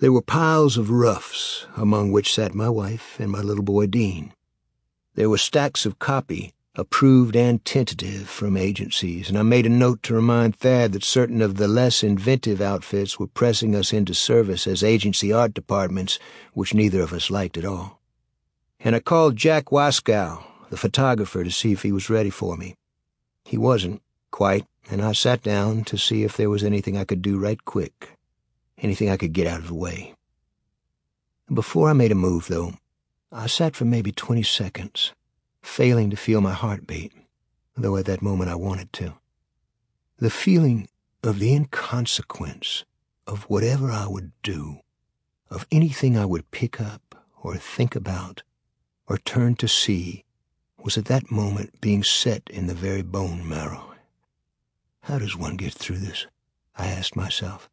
There 0.00 0.12
were 0.12 0.20
piles 0.20 0.76
of 0.76 0.90
roughs, 0.90 1.66
among 1.74 2.12
which 2.12 2.34
sat 2.34 2.54
my 2.54 2.68
wife 2.68 3.18
and 3.18 3.32
my 3.32 3.40
little 3.40 3.64
boy 3.64 3.86
Dean. 3.86 4.34
There 5.14 5.30
were 5.30 5.38
stacks 5.38 5.86
of 5.86 5.98
copy, 5.98 6.52
approved 6.74 7.34
and 7.34 7.64
tentative, 7.64 8.28
from 8.28 8.58
agencies, 8.58 9.30
and 9.30 9.38
I 9.38 9.42
made 9.42 9.64
a 9.64 9.70
note 9.70 10.02
to 10.02 10.14
remind 10.14 10.54
Thad 10.54 10.92
that 10.92 11.04
certain 11.04 11.40
of 11.40 11.56
the 11.56 11.66
less 11.66 12.02
inventive 12.02 12.60
outfits 12.60 13.18
were 13.18 13.26
pressing 13.26 13.74
us 13.74 13.90
into 13.90 14.12
service 14.12 14.66
as 14.66 14.84
agency 14.84 15.32
art 15.32 15.54
departments, 15.54 16.18
which 16.52 16.74
neither 16.74 17.00
of 17.00 17.14
us 17.14 17.30
liked 17.30 17.56
at 17.56 17.64
all. 17.64 18.02
And 18.80 18.94
I 18.94 19.00
called 19.00 19.36
Jack 19.36 19.72
Waskow, 19.72 20.44
the 20.70 20.76
photographer, 20.76 21.44
to 21.44 21.50
see 21.50 21.72
if 21.72 21.82
he 21.82 21.92
was 21.92 22.10
ready 22.10 22.30
for 22.30 22.56
me. 22.56 22.74
He 23.44 23.56
wasn't, 23.56 24.02
quite, 24.30 24.66
and 24.90 25.02
I 25.02 25.12
sat 25.12 25.42
down 25.42 25.84
to 25.84 25.98
see 25.98 26.24
if 26.24 26.36
there 26.36 26.50
was 26.50 26.62
anything 26.62 26.96
I 26.96 27.04
could 27.04 27.22
do 27.22 27.38
right 27.38 27.64
quick 27.64 28.18
anything 28.82 29.10
I 29.10 29.16
could 29.16 29.32
get 29.32 29.46
out 29.46 29.60
of 29.60 29.68
the 29.68 29.74
way. 29.74 30.14
Before 31.52 31.88
I 31.88 31.94
made 31.94 32.12
a 32.12 32.16
move, 32.16 32.48
though, 32.48 32.74
I 33.32 33.46
sat 33.46 33.74
for 33.74 33.84
maybe 33.84 34.12
20 34.12 34.42
seconds, 34.42 35.12
failing 35.62 36.10
to 36.10 36.16
feel 36.16 36.40
my 36.40 36.52
heartbeat, 36.52 37.12
though 37.76 37.96
at 37.96 38.06
that 38.06 38.22
moment 38.22 38.50
I 38.50 38.54
wanted 38.54 38.92
to. 38.94 39.14
The 40.18 40.30
feeling 40.30 40.88
of 41.22 41.38
the 41.38 41.54
inconsequence 41.54 42.84
of 43.26 43.44
whatever 43.44 43.90
I 43.90 44.06
would 44.06 44.32
do, 44.42 44.80
of 45.50 45.66
anything 45.70 46.16
I 46.16 46.24
would 46.24 46.50
pick 46.50 46.80
up 46.80 47.24
or 47.42 47.56
think 47.56 47.96
about 47.96 48.42
or 49.06 49.18
turn 49.18 49.54
to 49.56 49.68
see, 49.68 50.24
was 50.78 50.96
at 50.96 51.06
that 51.06 51.30
moment 51.30 51.80
being 51.80 52.02
set 52.02 52.42
in 52.50 52.66
the 52.66 52.74
very 52.74 53.02
bone 53.02 53.48
marrow. 53.48 53.94
How 55.02 55.18
does 55.18 55.36
one 55.36 55.56
get 55.56 55.72
through 55.72 55.98
this? 55.98 56.26
I 56.76 56.86
asked 56.86 57.16
myself. 57.16 57.68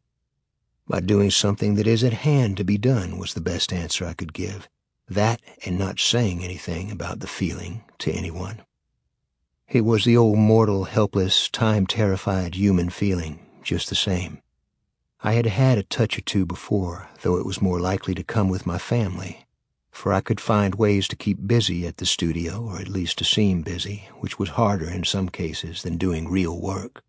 By 0.88 1.00
doing 1.00 1.30
something 1.30 1.74
that 1.76 1.86
is 1.86 2.04
at 2.04 2.12
hand 2.12 2.56
to 2.56 2.64
be 2.64 2.78
done 2.78 3.18
was 3.18 3.34
the 3.34 3.40
best 3.40 3.72
answer 3.72 4.06
I 4.06 4.14
could 4.14 4.32
give. 4.32 4.68
That 5.08 5.40
and 5.64 5.78
not 5.78 6.00
saying 6.00 6.42
anything 6.42 6.90
about 6.90 7.20
the 7.20 7.26
feeling 7.26 7.84
to 7.98 8.10
anyone. 8.10 8.62
It 9.68 9.84
was 9.84 10.04
the 10.04 10.16
old 10.16 10.38
mortal, 10.38 10.84
helpless, 10.84 11.48
time-terrified 11.48 12.54
human 12.54 12.90
feeling, 12.90 13.40
just 13.62 13.88
the 13.88 13.94
same. 13.94 14.40
I 15.22 15.32
had 15.32 15.46
had 15.46 15.78
a 15.78 15.82
touch 15.82 16.18
or 16.18 16.20
two 16.20 16.46
before, 16.46 17.08
though 17.22 17.36
it 17.36 17.46
was 17.46 17.62
more 17.62 17.80
likely 17.80 18.14
to 18.14 18.22
come 18.22 18.48
with 18.48 18.66
my 18.66 18.78
family, 18.78 19.45
for 19.96 20.12
I 20.12 20.20
could 20.20 20.42
find 20.42 20.74
ways 20.74 21.08
to 21.08 21.16
keep 21.16 21.46
busy 21.46 21.86
at 21.86 21.96
the 21.96 22.04
studio, 22.04 22.62
or 22.66 22.78
at 22.78 22.86
least 22.86 23.16
to 23.16 23.24
seem 23.24 23.62
busy, 23.62 24.10
which 24.20 24.38
was 24.38 24.50
harder 24.50 24.90
in 24.90 25.04
some 25.04 25.30
cases 25.30 25.82
than 25.82 25.96
doing 25.96 26.28
real 26.28 26.60
work. 26.60 27.02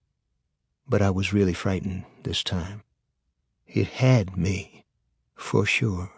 But 0.87 1.01
I 1.01 1.09
was 1.09 1.33
really 1.33 1.53
frightened 1.53 2.05
this 2.23 2.43
time. 2.43 2.83
It 3.67 3.87
had 3.87 4.37
me, 4.37 4.85
for 5.35 5.65
sure, 5.65 6.13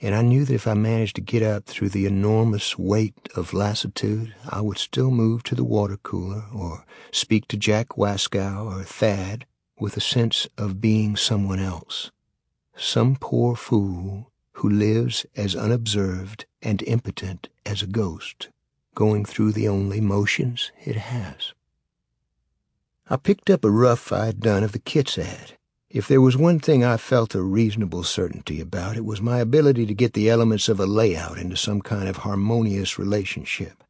and 0.00 0.12
I 0.12 0.22
knew 0.22 0.44
that 0.44 0.54
if 0.54 0.66
I 0.66 0.74
managed 0.74 1.14
to 1.16 1.22
get 1.22 1.44
up 1.44 1.66
through 1.66 1.90
the 1.90 2.06
enormous 2.06 2.76
weight 2.76 3.28
of 3.36 3.54
lassitude, 3.54 4.34
I 4.48 4.60
would 4.60 4.78
still 4.78 5.12
move 5.12 5.44
to 5.44 5.54
the 5.54 5.62
water 5.62 5.98
cooler 5.98 6.46
or 6.52 6.84
speak 7.12 7.46
to 7.48 7.56
Jack 7.56 7.90
Waskow 7.90 8.76
or 8.76 8.82
Thad 8.82 9.46
with 9.78 9.96
a 9.96 10.00
sense 10.00 10.48
of 10.58 10.80
being 10.80 11.14
someone 11.14 11.60
else, 11.60 12.10
some 12.74 13.14
poor 13.14 13.54
fool 13.54 14.31
who 14.62 14.70
lives 14.70 15.26
as 15.36 15.54
unobserved 15.54 16.46
and 16.62 16.82
impotent 16.84 17.48
as 17.66 17.82
a 17.82 17.86
ghost, 17.86 18.48
going 18.94 19.24
through 19.24 19.52
the 19.52 19.68
only 19.68 20.00
motions 20.00 20.72
it 20.84 20.96
has. 20.96 21.52
I 23.10 23.16
picked 23.16 23.50
up 23.50 23.64
a 23.64 23.70
rough 23.70 24.10
I 24.12 24.26
had 24.26 24.40
done 24.40 24.64
of 24.64 24.72
the 24.72 24.78
Kits 24.78 25.18
ad 25.18 25.58
if 25.92 26.08
there 26.08 26.22
was 26.22 26.38
one 26.38 26.58
thing 26.58 26.82
I 26.82 26.96
felt 26.96 27.34
a 27.34 27.42
reasonable 27.42 28.02
certainty 28.02 28.62
about, 28.62 28.96
it 28.96 29.04
was 29.04 29.20
my 29.20 29.40
ability 29.40 29.84
to 29.84 29.94
get 29.94 30.14
the 30.14 30.30
elements 30.30 30.70
of 30.70 30.80
a 30.80 30.86
layout 30.86 31.36
into 31.36 31.54
some 31.54 31.82
kind 31.82 32.08
of 32.08 32.18
harmonious 32.18 32.98
relationship. 32.98 33.84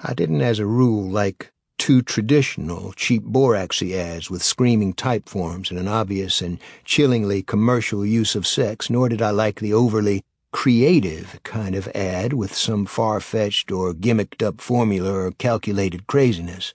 I 0.00 0.14
didn't, 0.14 0.40
as 0.40 0.58
a 0.58 0.66
rule, 0.66 1.08
like 1.08 1.52
too 1.78 2.02
traditional, 2.02 2.92
cheap 2.92 3.22
boraxy 3.22 3.94
ads 3.94 4.30
with 4.30 4.42
screaming 4.42 4.92
type 4.92 5.28
forms 5.28 5.70
and 5.70 5.78
an 5.78 5.88
obvious 5.88 6.42
and 6.42 6.58
chillingly 6.84 7.42
commercial 7.42 8.04
use 8.04 8.34
of 8.34 8.46
sex, 8.46 8.90
nor 8.90 9.08
did 9.08 9.22
I 9.22 9.30
like 9.30 9.60
the 9.60 9.72
overly 9.72 10.22
creative 10.52 11.40
kind 11.44 11.74
of 11.74 11.88
ad 11.88 12.32
with 12.32 12.54
some 12.54 12.86
far-fetched 12.86 13.70
or 13.70 13.94
gimmicked-up 13.94 14.60
formula 14.60 15.12
or 15.12 15.30
calculated 15.32 16.06
craziness. 16.06 16.74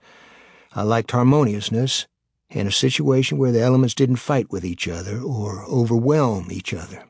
I 0.73 0.83
liked 0.83 1.11
harmoniousness 1.11 2.07
in 2.49 2.67
a 2.67 2.71
situation 2.71 3.37
where 3.37 3.51
the 3.51 3.61
elements 3.61 3.95
didn't 3.95 4.17
fight 4.17 4.51
with 4.51 4.63
each 4.63 4.87
other 4.87 5.19
or 5.19 5.65
overwhelm 5.65 6.51
each 6.51 6.73
other. 6.73 7.05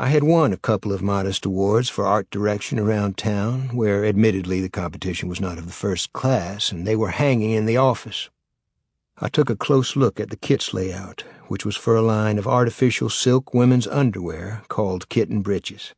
I 0.00 0.10
had 0.10 0.22
won 0.22 0.52
a 0.52 0.56
couple 0.56 0.92
of 0.92 1.02
modest 1.02 1.44
awards 1.44 1.88
for 1.88 2.06
art 2.06 2.30
direction 2.30 2.78
around 2.78 3.16
town, 3.16 3.74
where 3.74 4.04
admittedly 4.04 4.60
the 4.60 4.68
competition 4.68 5.28
was 5.28 5.40
not 5.40 5.58
of 5.58 5.66
the 5.66 5.72
first 5.72 6.12
class, 6.12 6.70
and 6.70 6.86
they 6.86 6.94
were 6.94 7.08
hanging 7.08 7.50
in 7.50 7.66
the 7.66 7.78
office. 7.78 8.30
I 9.16 9.28
took 9.28 9.50
a 9.50 9.56
close 9.56 9.96
look 9.96 10.20
at 10.20 10.30
the 10.30 10.36
Kits 10.36 10.72
layout, 10.72 11.24
which 11.48 11.66
was 11.66 11.74
for 11.74 11.96
a 11.96 12.00
line 12.00 12.38
of 12.38 12.46
artificial 12.46 13.10
silk 13.10 13.52
women's 13.52 13.88
underwear 13.88 14.62
called 14.68 15.08
kitten 15.08 15.42
breeches. 15.42 15.94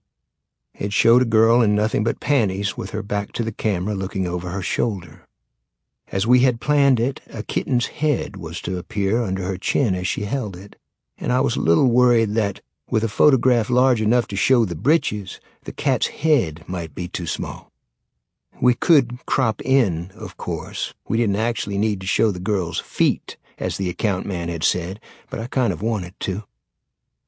It 0.73 0.95
showed 0.95 1.21
a 1.21 1.27
girl 1.27 1.61
in 1.61 1.75
nothing 1.75 2.03
but 2.03 2.21
panties 2.21 2.79
with 2.79 2.93
her 2.93 3.03
back 3.03 3.33
to 3.33 3.45
the 3.45 3.53
camera 3.53 3.95
looking 3.95 4.27
over 4.27 4.49
her 4.49 4.63
shoulder. 4.63 5.27
As 6.11 6.27
we 6.27 6.39
had 6.39 6.59
planned 6.59 7.01
it, 7.01 7.21
a 7.29 7.43
kitten's 7.43 7.89
head 7.89 8.39
was 8.39 8.63
to 8.63 8.79
appear 8.79 9.23
under 9.23 9.43
her 9.43 9.59
chin 9.59 9.95
as 9.95 10.09
she 10.09 10.23
held 10.23 10.57
it, 10.57 10.77
and 11.19 11.31
I 11.31 11.41
was 11.41 11.57
a 11.57 11.61
little 11.61 11.91
worried 11.91 12.33
that, 12.37 12.63
with 12.91 13.05
a 13.05 13.09
photograph 13.09 13.71
large 13.71 14.01
enough 14.01 14.27
to 14.29 14.37
show 14.37 14.65
the 14.65 14.75
breeches, 14.75 15.41
the 15.65 15.73
cat's 15.73 16.09
head 16.09 16.65
might 16.67 16.95
be 16.95 17.09
too 17.09 17.27
small. 17.27 17.71
We 18.61 18.75
could 18.75 19.25
crop 19.27 19.63
in, 19.63 20.11
of 20.15 20.37
course. 20.37 20.93
We 21.09 21.17
didn't 21.17 21.37
actually 21.37 21.79
need 21.79 22.01
to 22.03 22.07
show 22.07 22.31
the 22.31 22.41
girl's 22.41 22.81
feet, 22.81 23.37
as 23.59 23.77
the 23.77 23.89
account 23.89 24.27
man 24.27 24.49
had 24.49 24.65
said, 24.65 25.01
but 25.31 25.41
I 25.41 25.47
kind 25.47 25.73
of 25.73 25.83
wanted 25.83 26.19
to. 26.21 26.45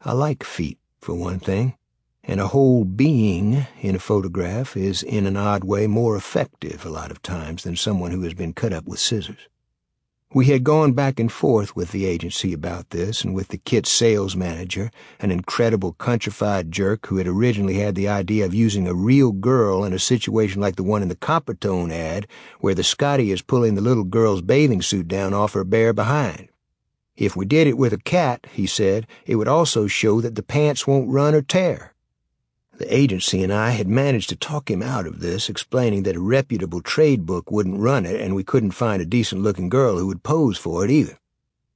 I 0.01 0.13
like 0.13 0.45
feet, 0.45 0.79
for 1.01 1.15
one 1.15 1.39
thing 1.39 1.77
and 2.25 2.41
a 2.41 2.49
whole 2.49 2.85
being 2.85 3.67
in 3.81 3.97
a 3.97 3.99
photograph 3.99 4.77
is 4.77 5.03
in 5.03 5.27
an 5.27 5.37
odd 5.37 5.65
way 5.65 5.87
more 5.87 6.17
effective 6.17 6.85
a 6.85 6.91
lot 6.91 7.11
of 7.11 7.23
times 7.23 7.65
than 7.65 7.77
someone 7.77 8.13
who 8.13 8.23
has 8.23 8.35
been 8.35 8.53
cut 8.53 8.73
up 8.73 8.85
with 8.85 9.01
scissors. 9.01 9.49
We 10.35 10.47
had 10.47 10.65
gone 10.65 10.95
back 10.95 11.21
and 11.21 11.31
forth 11.31 11.77
with 11.77 11.93
the 11.93 12.07
agency 12.07 12.55
about 12.55 12.89
this 12.89 13.23
and 13.23 13.35
with 13.35 13.49
the 13.49 13.59
Kit 13.59 13.87
sales 13.87 14.35
manager, 14.35 14.91
an 15.21 15.31
incredible 15.31 15.95
countrified 15.99 16.73
jerk 16.73 17.09
who 17.09 17.19
had 17.19 17.27
originally 17.27 17.75
had 17.75 17.95
the 17.95 18.09
idea 18.09 18.47
of 18.47 18.55
using 18.55 18.89
a 18.89 18.95
real 18.95 19.33
girl 19.33 19.85
in 19.85 19.93
a 19.93 19.99
situation 19.99 20.59
like 20.59 20.77
the 20.77 20.83
one 20.83 21.03
in 21.03 21.09
the 21.09 21.17
Coppertone 21.17 21.93
ad 21.93 22.27
where 22.61 22.75
the 22.75 22.83
Scotty 22.83 23.31
is 23.31 23.43
pulling 23.43 23.75
the 23.75 23.83
little 23.83 24.05
girl's 24.05 24.41
bathing 24.41 24.81
suit 24.81 25.07
down 25.07 25.35
off 25.35 25.53
her 25.53 25.65
bare 25.65 25.93
behind. 25.93 26.49
If 27.15 27.37
we 27.37 27.45
did 27.45 27.67
it 27.67 27.77
with 27.77 27.93
a 27.93 27.99
cat, 27.99 28.47
he 28.51 28.67
said, 28.67 29.07
it 29.27 29.37
would 29.37 29.49
also 29.49 29.87
show 29.87 30.23
that 30.23 30.35
the 30.35 30.43
pants 30.43 30.87
won't 30.87 31.11
run 31.11 31.35
or 31.35 31.43
tear. 31.43 31.93
The 32.83 32.97
agency 32.99 33.45
and 33.45 33.53
I 33.53 33.71
had 33.71 33.87
managed 33.87 34.29
to 34.31 34.37
talk 34.37 34.69
him 34.69 34.83
out 34.83 35.07
of 35.07 35.21
this, 35.21 35.49
explaining 35.49 36.03
that 36.03 36.17
a 36.17 36.21
reputable 36.21 36.81
trade 36.81 37.25
book 37.25 37.49
wouldn't 37.49 37.79
run 37.79 38.05
it 38.05 38.21
and 38.21 38.35
we 38.35 38.43
couldn't 38.43 38.73
find 38.73 39.01
a 39.01 39.07
decent 39.07 39.41
looking 39.41 39.69
girl 39.69 39.99
who 39.99 40.09
would 40.09 40.25
pose 40.25 40.59
for 40.59 40.85
it 40.85 40.91
either. 40.91 41.17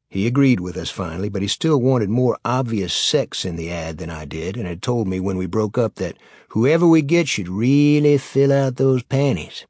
He 0.08 0.26
agreed 0.26 0.58
with 0.58 0.76
us 0.76 0.90
finally, 0.90 1.28
but 1.28 1.42
he 1.42 1.48
still 1.48 1.80
wanted 1.80 2.10
more 2.10 2.36
obvious 2.44 2.92
sex 2.92 3.44
in 3.44 3.54
the 3.54 3.70
ad 3.70 3.98
than 3.98 4.10
I 4.10 4.24
did, 4.24 4.56
and 4.56 4.66
had 4.66 4.82
told 4.82 5.06
me 5.06 5.20
when 5.20 5.36
we 5.36 5.46
broke 5.46 5.78
up 5.78 5.94
that 5.94 6.16
whoever 6.48 6.88
we 6.88 7.02
get 7.02 7.28
should 7.28 7.48
really 7.48 8.18
fill 8.18 8.52
out 8.52 8.74
those 8.74 9.04
panties. 9.04 9.64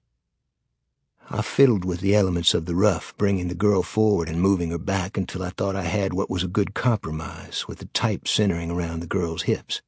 I 1.29 1.42
fiddled 1.42 1.85
with 1.85 2.01
the 2.01 2.14
elements 2.14 2.55
of 2.55 2.64
the 2.64 2.75
rough, 2.75 3.14
bringing 3.18 3.49
the 3.49 3.55
girl 3.55 3.83
forward 3.83 4.31
and 4.31 4.40
moving 4.40 4.70
her 4.70 4.79
back 4.79 5.18
until 5.18 5.42
I 5.42 5.51
thought 5.51 5.77
I 5.77 5.83
had 5.83 6.14
what 6.14 6.31
was 6.31 6.42
a 6.42 6.49
good 6.49 6.72
compromise, 6.72 7.68
with 7.68 7.81
the 7.81 7.88
type 7.92 8.27
centering 8.27 8.70
around 8.70 9.01
the 9.01 9.07
girl's 9.07 9.42
hips. 9.42 9.83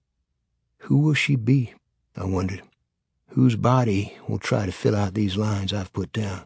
Who 0.83 0.99
will 0.99 1.15
she 1.15 1.37
be? 1.37 1.75
I 2.17 2.25
wondered. 2.25 2.63
Whose 3.31 3.57
body 3.57 4.17
will 4.27 4.39
try 4.39 4.67
to 4.67 4.73
fill 4.73 4.97
out 4.97 5.15
these 5.15 5.37
lines 5.37 5.73
I've 5.73 5.93
put 5.93 6.13
down? 6.13 6.45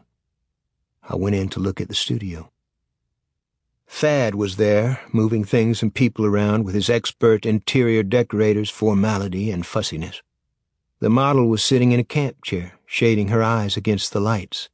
I 1.01 1.15
went 1.15 1.35
in 1.35 1.49
to 1.49 1.59
look 1.59 1.79
at 1.79 1.87
the 1.87 1.95
studio. 1.95 2.51
Thad 3.87 4.35
was 4.35 4.55
there, 4.57 5.01
moving 5.11 5.43
things 5.43 5.81
and 5.81 5.93
people 5.93 6.25
around 6.25 6.63
with 6.63 6.75
his 6.75 6.89
expert 6.89 7.45
interior 7.45 8.03
decorator's 8.03 8.69
formality 8.69 9.51
and 9.51 9.65
fussiness. 9.65 10.21
The 10.99 11.09
model 11.09 11.47
was 11.47 11.63
sitting 11.63 11.91
in 11.91 11.99
a 11.99 12.03
camp 12.03 12.43
chair, 12.43 12.73
shading 12.85 13.27
her 13.27 13.43
eyes 13.43 13.77
against 13.77 14.13
the 14.13 14.19
lights. 14.19 14.69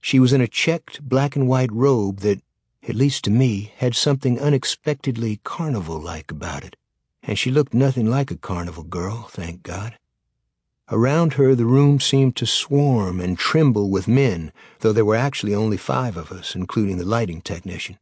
She 0.00 0.20
was 0.20 0.32
in 0.32 0.40
a 0.40 0.48
checked 0.48 1.02
black 1.02 1.36
and 1.36 1.48
white 1.48 1.72
robe 1.72 2.20
that, 2.20 2.42
at 2.88 2.94
least 2.94 3.24
to 3.24 3.30
me, 3.30 3.72
had 3.76 3.94
something 3.94 4.38
unexpectedly 4.38 5.40
carnival-like 5.42 6.30
about 6.30 6.64
it 6.64 6.76
and 7.22 7.38
she 7.38 7.50
looked 7.50 7.74
nothing 7.74 8.06
like 8.06 8.30
a 8.30 8.36
carnival 8.36 8.84
girl, 8.84 9.28
thank 9.30 9.62
God. 9.62 9.96
Around 10.90 11.34
her 11.34 11.54
the 11.54 11.66
room 11.66 12.00
seemed 12.00 12.34
to 12.36 12.46
swarm 12.46 13.20
and 13.20 13.38
tremble 13.38 13.90
with 13.90 14.08
men, 14.08 14.52
though 14.80 14.92
there 14.92 15.04
were 15.04 15.16
actually 15.16 15.54
only 15.54 15.76
five 15.76 16.16
of 16.16 16.32
us, 16.32 16.54
including 16.54 16.98
the 16.98 17.04
lighting 17.04 17.40
technician. 17.40 17.98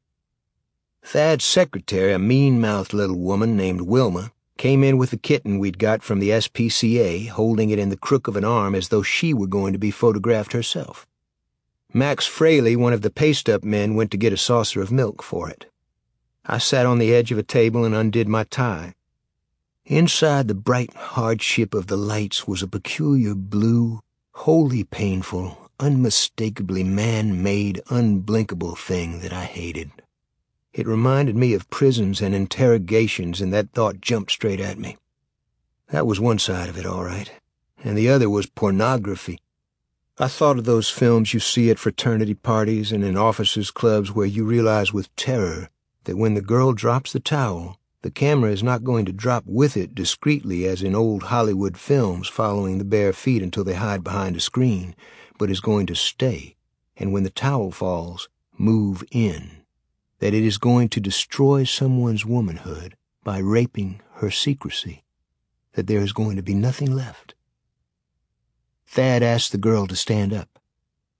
Thad's 1.02 1.44
secretary, 1.44 2.12
a 2.12 2.18
mean-mouthed 2.18 2.94
little 2.94 3.18
woman 3.18 3.56
named 3.56 3.82
Wilma, 3.82 4.32
came 4.56 4.82
in 4.82 4.98
with 4.98 5.10
the 5.10 5.16
kitten 5.16 5.58
we'd 5.58 5.78
got 5.78 6.02
from 6.02 6.18
the 6.18 6.30
SPCA, 6.30 7.28
holding 7.28 7.70
it 7.70 7.78
in 7.78 7.90
the 7.90 7.96
crook 7.96 8.26
of 8.26 8.36
an 8.36 8.44
arm 8.44 8.74
as 8.74 8.88
though 8.88 9.02
she 9.02 9.32
were 9.32 9.46
going 9.46 9.72
to 9.72 9.78
be 9.78 9.90
photographed 9.90 10.52
herself. 10.52 11.06
Max 11.94 12.26
Fraley, 12.26 12.76
one 12.76 12.92
of 12.92 13.02
the 13.02 13.10
paste-up 13.10 13.64
men, 13.64 13.94
went 13.94 14.10
to 14.10 14.16
get 14.16 14.32
a 14.32 14.36
saucer 14.36 14.82
of 14.82 14.90
milk 14.90 15.22
for 15.22 15.48
it. 15.48 15.70
I 16.44 16.58
sat 16.58 16.86
on 16.86 16.98
the 16.98 17.14
edge 17.14 17.32
of 17.32 17.38
a 17.38 17.42
table 17.42 17.84
and 17.84 17.94
undid 17.94 18.28
my 18.28 18.44
tie. 18.44 18.94
Inside 19.88 20.48
the 20.48 20.54
bright 20.54 20.92
hardship 20.92 21.72
of 21.72 21.86
the 21.86 21.96
lights 21.96 22.46
was 22.46 22.62
a 22.62 22.68
peculiar 22.68 23.34
blue, 23.34 24.00
wholly 24.32 24.84
painful, 24.84 25.70
unmistakably 25.80 26.84
man-made, 26.84 27.80
unblinkable 27.88 28.76
thing 28.76 29.20
that 29.20 29.32
I 29.32 29.46
hated. 29.46 29.90
It 30.74 30.86
reminded 30.86 31.36
me 31.36 31.54
of 31.54 31.70
prisons 31.70 32.20
and 32.20 32.34
interrogations, 32.34 33.40
and 33.40 33.50
that 33.54 33.72
thought 33.72 34.02
jumped 34.02 34.30
straight 34.30 34.60
at 34.60 34.78
me. 34.78 34.98
That 35.88 36.06
was 36.06 36.20
one 36.20 36.38
side 36.38 36.68
of 36.68 36.76
it, 36.76 36.84
all 36.84 37.04
right, 37.04 37.32
and 37.82 37.96
the 37.96 38.10
other 38.10 38.28
was 38.28 38.44
pornography. 38.44 39.38
I 40.18 40.28
thought 40.28 40.58
of 40.58 40.66
those 40.66 40.90
films 40.90 41.32
you 41.32 41.40
see 41.40 41.70
at 41.70 41.78
fraternity 41.78 42.34
parties 42.34 42.92
and 42.92 43.02
in 43.02 43.16
officers' 43.16 43.70
clubs 43.70 44.12
where 44.12 44.26
you 44.26 44.44
realize 44.44 44.92
with 44.92 45.16
terror 45.16 45.70
that 46.04 46.18
when 46.18 46.34
the 46.34 46.42
girl 46.42 46.74
drops 46.74 47.14
the 47.14 47.20
towel, 47.20 47.78
the 48.02 48.10
camera 48.10 48.52
is 48.52 48.62
not 48.62 48.84
going 48.84 49.04
to 49.04 49.12
drop 49.12 49.42
with 49.46 49.76
it 49.76 49.94
discreetly 49.94 50.66
as 50.66 50.82
in 50.82 50.94
old 50.94 51.24
Hollywood 51.24 51.76
films 51.76 52.28
following 52.28 52.78
the 52.78 52.84
bare 52.84 53.12
feet 53.12 53.42
until 53.42 53.64
they 53.64 53.74
hide 53.74 54.04
behind 54.04 54.36
a 54.36 54.40
screen, 54.40 54.94
but 55.36 55.50
is 55.50 55.60
going 55.60 55.86
to 55.86 55.94
stay, 55.94 56.56
and 56.96 57.12
when 57.12 57.24
the 57.24 57.30
towel 57.30 57.72
falls, 57.72 58.28
move 58.56 59.02
in. 59.10 59.50
That 60.20 60.34
it 60.34 60.44
is 60.44 60.58
going 60.58 60.88
to 60.90 61.00
destroy 61.00 61.64
someone's 61.64 62.26
womanhood 62.26 62.96
by 63.24 63.38
raping 63.38 64.00
her 64.14 64.30
secrecy. 64.30 65.04
That 65.72 65.86
there 65.86 66.00
is 66.00 66.12
going 66.12 66.36
to 66.36 66.42
be 66.42 66.54
nothing 66.54 66.94
left. 66.94 67.34
Thad 68.86 69.22
asked 69.22 69.52
the 69.52 69.58
girl 69.58 69.86
to 69.86 69.94
stand 69.94 70.32
up. 70.32 70.58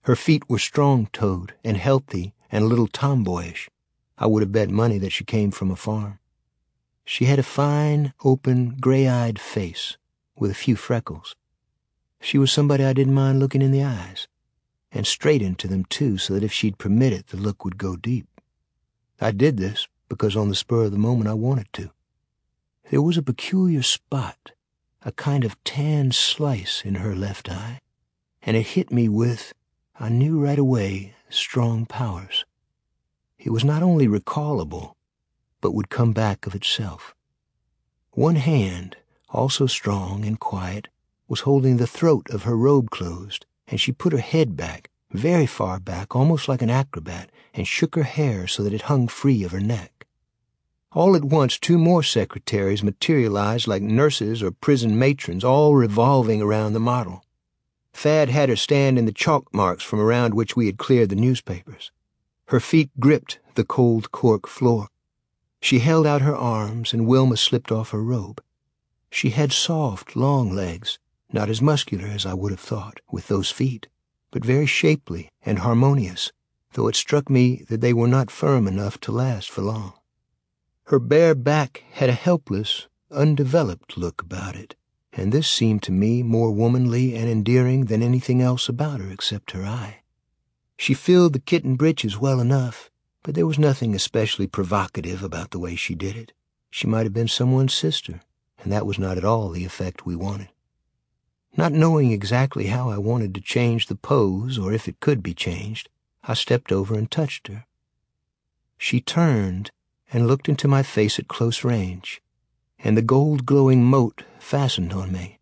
Her 0.03 0.15
feet 0.15 0.49
were 0.49 0.59
strong-toed 0.59 1.53
and 1.63 1.77
healthy 1.77 2.33
and 2.51 2.63
a 2.63 2.67
little 2.67 2.87
tomboyish. 2.87 3.69
I 4.17 4.25
would 4.25 4.41
have 4.41 4.51
bet 4.51 4.69
money 4.69 4.97
that 4.97 5.11
she 5.11 5.23
came 5.23 5.51
from 5.51 5.71
a 5.71 5.75
farm. 5.75 6.19
She 7.11 7.25
had 7.25 7.39
a 7.39 7.43
fine, 7.43 8.13
open, 8.23 8.77
gray-eyed 8.79 9.39
face 9.39 9.97
with 10.37 10.51
a 10.51 10.53
few 10.63 10.75
freckles. 10.75 11.35
She 12.21 12.37
was 12.37 12.51
somebody 12.51 12.85
I 12.85 12.93
didn't 12.93 13.15
mind 13.15 13.39
looking 13.39 13.63
in 13.63 13.71
the 13.71 13.83
eyes, 13.83 14.27
and 14.91 15.07
straight 15.07 15.41
into 15.41 15.67
them, 15.67 15.85
too, 15.85 16.19
so 16.19 16.35
that 16.35 16.43
if 16.43 16.53
she'd 16.53 16.77
permit 16.77 17.11
it, 17.11 17.29
the 17.29 17.37
look 17.37 17.65
would 17.65 17.79
go 17.79 17.95
deep. 17.95 18.27
I 19.19 19.31
did 19.31 19.57
this 19.57 19.87
because 20.07 20.35
on 20.35 20.49
the 20.49 20.55
spur 20.55 20.83
of 20.83 20.91
the 20.91 20.99
moment 20.99 21.27
I 21.27 21.33
wanted 21.33 21.73
to. 21.73 21.89
There 22.91 23.01
was 23.01 23.17
a 23.17 23.23
peculiar 23.23 23.81
spot, 23.81 24.51
a 25.01 25.11
kind 25.11 25.43
of 25.43 25.61
tan 25.63 26.11
slice 26.11 26.83
in 26.85 26.93
her 26.95 27.15
left 27.15 27.49
eye, 27.49 27.79
and 28.43 28.55
it 28.55 28.77
hit 28.77 28.91
me 28.91 29.09
with, 29.09 29.51
I 29.99 30.09
knew 30.09 30.39
right 30.39 30.59
away, 30.59 31.15
strong 31.27 31.87
powers. 31.87 32.45
It 33.39 33.49
was 33.49 33.63
not 33.63 33.81
only 33.81 34.07
recallable, 34.07 34.93
but 35.61 35.73
would 35.73 35.89
come 35.89 36.13
back 36.13 36.45
of 36.45 36.55
itself. 36.55 37.15
One 38.11 38.35
hand, 38.35 38.97
also 39.29 39.67
strong 39.67 40.25
and 40.25 40.39
quiet, 40.39 40.87
was 41.27 41.41
holding 41.41 41.77
the 41.77 41.87
throat 41.87 42.29
of 42.29 42.43
her 42.43 42.57
robe 42.57 42.89
closed, 42.89 43.45
and 43.67 43.79
she 43.79 43.91
put 43.91 44.13
her 44.13 44.19
head 44.19 44.57
back, 44.57 44.89
very 45.11 45.45
far 45.45 45.79
back, 45.79 46.15
almost 46.15 46.47
like 46.47 46.61
an 46.61 46.69
acrobat, 46.69 47.29
and 47.53 47.67
shook 47.67 47.95
her 47.95 48.03
hair 48.03 48.47
so 48.47 48.63
that 48.63 48.73
it 48.73 48.83
hung 48.83 49.07
free 49.07 49.43
of 49.43 49.51
her 49.51 49.59
neck. 49.59 50.07
All 50.91 51.15
at 51.15 51.23
once, 51.23 51.59
two 51.59 51.77
more 51.77 52.01
secretaries 52.01 52.81
materialized 52.81 53.67
like 53.67 53.83
nurses 53.83 54.41
or 54.41 54.51
prison 54.51 54.97
matrons, 54.97 55.43
all 55.43 55.75
revolving 55.75 56.41
around 56.41 56.73
the 56.73 56.79
model. 56.79 57.23
Thad 57.93 58.29
had 58.29 58.49
her 58.49 58.55
stand 58.55 58.97
in 58.97 59.05
the 59.05 59.11
chalk 59.11 59.53
marks 59.53 59.83
from 59.83 59.99
around 59.99 60.33
which 60.33 60.55
we 60.55 60.65
had 60.65 60.77
cleared 60.77 61.09
the 61.09 61.15
newspapers. 61.15 61.91
Her 62.47 62.59
feet 62.59 62.89
gripped 62.99 63.39
the 63.53 63.63
cold 63.63 64.11
cork 64.11 64.47
floor. 64.47 64.87
She 65.61 65.79
held 65.79 66.07
out 66.07 66.21
her 66.21 66.35
arms, 66.35 66.93
and 66.93 67.07
Wilma 67.07 67.37
slipped 67.37 67.71
off 67.71 67.91
her 67.91 68.03
robe. 68.03 68.41
She 69.11 69.31
had 69.31 69.51
soft, 69.51 70.15
long 70.15 70.51
legs, 70.53 70.99
not 71.31 71.49
as 71.49 71.61
muscular 71.61 72.07
as 72.07 72.25
I 72.25 72.33
would 72.33 72.51
have 72.51 72.59
thought, 72.59 73.01
with 73.11 73.27
those 73.27 73.51
feet, 73.51 73.87
but 74.31 74.45
very 74.45 74.65
shapely 74.65 75.29
and 75.43 75.59
harmonious, 75.59 76.31
though 76.73 76.87
it 76.87 76.95
struck 76.95 77.29
me 77.29 77.65
that 77.69 77.81
they 77.81 77.93
were 77.93 78.07
not 78.07 78.31
firm 78.31 78.67
enough 78.67 78.99
to 79.01 79.11
last 79.11 79.49
for 79.49 79.61
long. 79.61 79.93
Her 80.85 80.99
bare 80.99 81.35
back 81.35 81.83
had 81.91 82.09
a 82.09 82.13
helpless, 82.13 82.87
undeveloped 83.11 83.97
look 83.97 84.21
about 84.21 84.55
it, 84.55 84.75
and 85.13 85.31
this 85.31 85.47
seemed 85.47 85.83
to 85.83 85.91
me 85.91 86.23
more 86.23 86.51
womanly 86.51 87.15
and 87.15 87.29
endearing 87.29 87.85
than 87.85 88.01
anything 88.01 88.41
else 88.41 88.69
about 88.69 88.99
her 89.01 89.09
except 89.09 89.51
her 89.51 89.65
eye. 89.65 90.01
She 90.77 90.93
filled 90.93 91.33
the 91.33 91.39
kitten 91.39 91.75
breeches 91.75 92.17
well 92.17 92.39
enough, 92.39 92.89
but 93.23 93.35
there 93.35 93.45
was 93.47 93.59
nothing 93.59 93.93
especially 93.93 94.47
provocative 94.47 95.23
about 95.23 95.51
the 95.51 95.59
way 95.59 95.75
she 95.75 95.95
did 95.95 96.15
it. 96.15 96.31
She 96.71 96.87
might 96.87 97.05
have 97.05 97.13
been 97.13 97.27
someone's 97.27 97.73
sister, 97.73 98.21
and 98.63 98.71
that 98.71 98.85
was 98.85 98.99
not 98.99 99.17
at 99.17 99.25
all 99.25 99.49
the 99.49 99.65
effect 99.65 100.05
we 100.05 100.15
wanted. 100.15 100.49
Not 101.57 101.73
knowing 101.73 102.11
exactly 102.11 102.67
how 102.67 102.89
I 102.89 102.97
wanted 102.97 103.33
to 103.35 103.41
change 103.41 103.87
the 103.87 103.95
pose, 103.95 104.57
or 104.57 104.71
if 104.71 104.87
it 104.87 104.99
could 104.99 105.21
be 105.21 105.33
changed, 105.33 105.89
I 106.23 106.33
stepped 106.33 106.71
over 106.71 106.95
and 106.95 107.09
touched 107.09 107.47
her. 107.47 107.65
She 108.77 109.01
turned 109.01 109.71
and 110.13 110.27
looked 110.27 110.47
into 110.47 110.67
my 110.67 110.83
face 110.83 111.19
at 111.19 111.27
close 111.27 111.63
range, 111.63 112.21
and 112.77 112.95
the 112.95 113.01
gold-glowing 113.01 113.83
mote 113.83 114.23
fastened 114.39 114.93
on 114.93 115.11
me. 115.11 115.39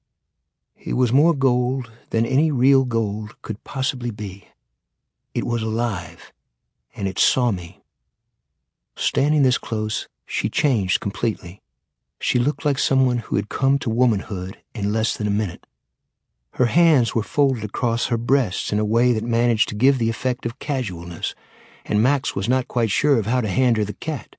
It 0.76 0.93
was 0.93 1.14
more 1.14 1.34
gold 1.34 1.91
than 2.10 2.26
any 2.26 2.51
real 2.51 2.86
gold 2.86 3.39
could 3.41 3.64
possibly 3.64 4.12
be. 4.12 4.47
It 5.34 5.45
was 5.45 5.62
alive 5.62 6.32
and 6.98 7.08
it 7.08 7.20
saw 7.20 7.52
me. 7.52 7.82
Standing 8.95 9.43
this 9.43 9.60
close, 9.60 10.08
she 10.26 10.50
changed 10.50 11.00
completely. 11.00 11.62
She 12.20 12.39
looked 12.39 12.66
like 12.66 12.80
someone 12.80 13.20
who 13.20 13.36
had 13.36 13.48
come 13.48 13.78
to 13.80 13.89
womanhood 13.89 14.58
in 14.74 14.91
less 14.91 15.16
than 15.16 15.28
a 15.28 15.32
minute. 15.32 15.68
Her 16.54 16.66
hands 16.66 17.14
were 17.14 17.24
folded 17.24 17.64
across 17.64 18.08
her 18.08 18.18
breasts 18.18 18.74
in 18.74 18.80
a 18.80 18.86
way 18.86 19.14
that 19.14 19.24
managed 19.24 19.70
to 19.70 19.76
give 19.76 20.00
the 20.00 20.10
effect 20.10 20.43
of 20.45 20.58
casualness, 20.58 21.36
and 21.86 22.02
Max 22.02 22.36
was 22.36 22.50
not 22.50 22.68
quite 22.68 22.89
sure 22.89 23.20
of 23.20 23.28
how 23.28 23.41
to 23.41 23.48
hand 23.48 23.78
her 23.78 23.86
the 23.86 23.93
cat. 23.93 24.36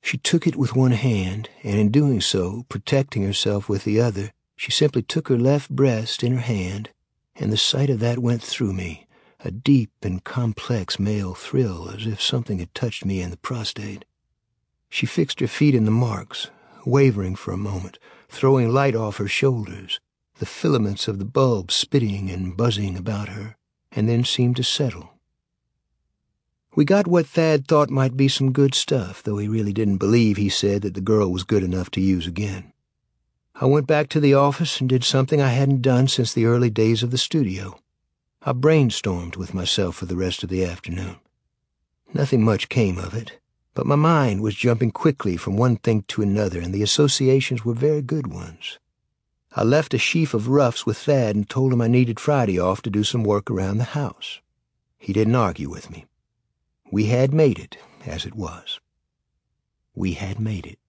She 0.00 0.18
took 0.18 0.46
it 0.46 0.54
with 0.54 0.76
one 0.76 0.92
hand, 0.92 1.50
and 1.64 1.78
in 1.78 1.90
doing 1.90 2.20
so, 2.20 2.64
protecting 2.68 3.24
herself 3.24 3.68
with 3.68 3.82
the 3.82 4.00
other, 4.00 4.32
she 4.56 4.70
simply 4.70 5.02
took 5.02 5.26
her 5.26 5.38
left 5.38 5.70
breast 5.70 6.22
in 6.22 6.32
her 6.32 6.40
hand, 6.40 6.90
and 7.34 7.52
the 7.52 7.56
sight 7.56 7.90
of 7.90 7.98
that 7.98 8.20
went 8.20 8.42
through 8.42 8.72
me, 8.72 9.08
a 9.44 9.50
deep 9.50 9.90
and 10.02 10.22
complex 10.24 10.98
male 10.98 11.34
thrill 11.34 11.90
as 11.90 12.06
if 12.06 12.20
something 12.20 12.58
had 12.58 12.74
touched 12.74 13.04
me 13.04 13.20
in 13.20 13.30
the 13.30 13.36
prostate. 13.36 14.04
She 14.88 15.06
fixed 15.06 15.40
her 15.40 15.48
feet 15.48 15.74
in 15.74 15.84
the 15.84 15.90
marks, 15.90 16.50
wavering 16.84 17.34
for 17.34 17.52
a 17.52 17.56
moment, 17.56 17.98
throwing 18.28 18.70
light 18.70 18.94
off 18.94 19.16
her 19.16 19.28
shoulders, 19.28 20.00
the 20.38 20.46
filaments 20.46 21.08
of 21.08 21.18
the 21.18 21.24
bulb 21.24 21.72
spitting 21.72 22.30
and 22.30 22.56
buzzing 22.56 22.96
about 22.96 23.28
her, 23.28 23.56
and 23.90 24.08
then 24.08 24.24
seemed 24.24 24.56
to 24.56 24.64
settle. 24.64 25.10
We 26.74 26.84
got 26.84 27.06
what 27.06 27.26
Thad 27.26 27.68
thought 27.68 27.90
might 27.90 28.16
be 28.16 28.28
some 28.28 28.52
good 28.52 28.74
stuff, 28.74 29.22
though 29.22 29.36
he 29.36 29.48
really 29.48 29.74
didn't 29.74 29.98
believe 29.98 30.36
he 30.36 30.48
said 30.48 30.82
that 30.82 30.94
the 30.94 31.00
girl 31.00 31.30
was 31.30 31.44
good 31.44 31.62
enough 31.62 31.90
to 31.92 32.00
use 32.00 32.26
again. 32.26 32.72
I 33.54 33.66
went 33.66 33.86
back 33.86 34.08
to 34.10 34.20
the 34.20 34.34
office 34.34 34.80
and 34.80 34.88
did 34.88 35.04
something 35.04 35.40
I 35.40 35.50
hadn't 35.50 35.82
done 35.82 36.08
since 36.08 36.32
the 36.32 36.46
early 36.46 36.70
days 36.70 37.02
of 37.02 37.10
the 37.10 37.18
studio. 37.18 37.78
I 38.44 38.52
brainstormed 38.52 39.36
with 39.36 39.54
myself 39.54 39.94
for 39.94 40.06
the 40.06 40.16
rest 40.16 40.42
of 40.42 40.48
the 40.48 40.64
afternoon. 40.64 41.16
Nothing 42.12 42.42
much 42.42 42.68
came 42.68 42.98
of 42.98 43.14
it, 43.14 43.38
but 43.72 43.86
my 43.86 43.94
mind 43.94 44.40
was 44.42 44.56
jumping 44.56 44.90
quickly 44.90 45.36
from 45.36 45.56
one 45.56 45.76
thing 45.76 46.02
to 46.08 46.22
another, 46.22 46.58
and 46.58 46.74
the 46.74 46.82
associations 46.82 47.64
were 47.64 47.72
very 47.72 48.02
good 48.02 48.26
ones. 48.26 48.80
I 49.54 49.62
left 49.62 49.94
a 49.94 49.98
sheaf 49.98 50.34
of 50.34 50.48
roughs 50.48 50.84
with 50.84 50.98
Thad 50.98 51.36
and 51.36 51.48
told 51.48 51.72
him 51.72 51.80
I 51.80 51.86
needed 51.86 52.18
Friday 52.18 52.58
off 52.58 52.82
to 52.82 52.90
do 52.90 53.04
some 53.04 53.22
work 53.22 53.48
around 53.48 53.78
the 53.78 53.84
house. 53.84 54.40
He 54.98 55.12
didn't 55.12 55.36
argue 55.36 55.70
with 55.70 55.88
me. 55.88 56.06
We 56.90 57.06
had 57.06 57.32
made 57.32 57.60
it, 57.60 57.78
as 58.04 58.26
it 58.26 58.34
was. 58.34 58.80
We 59.94 60.14
had 60.14 60.40
made 60.40 60.66
it. 60.66 60.80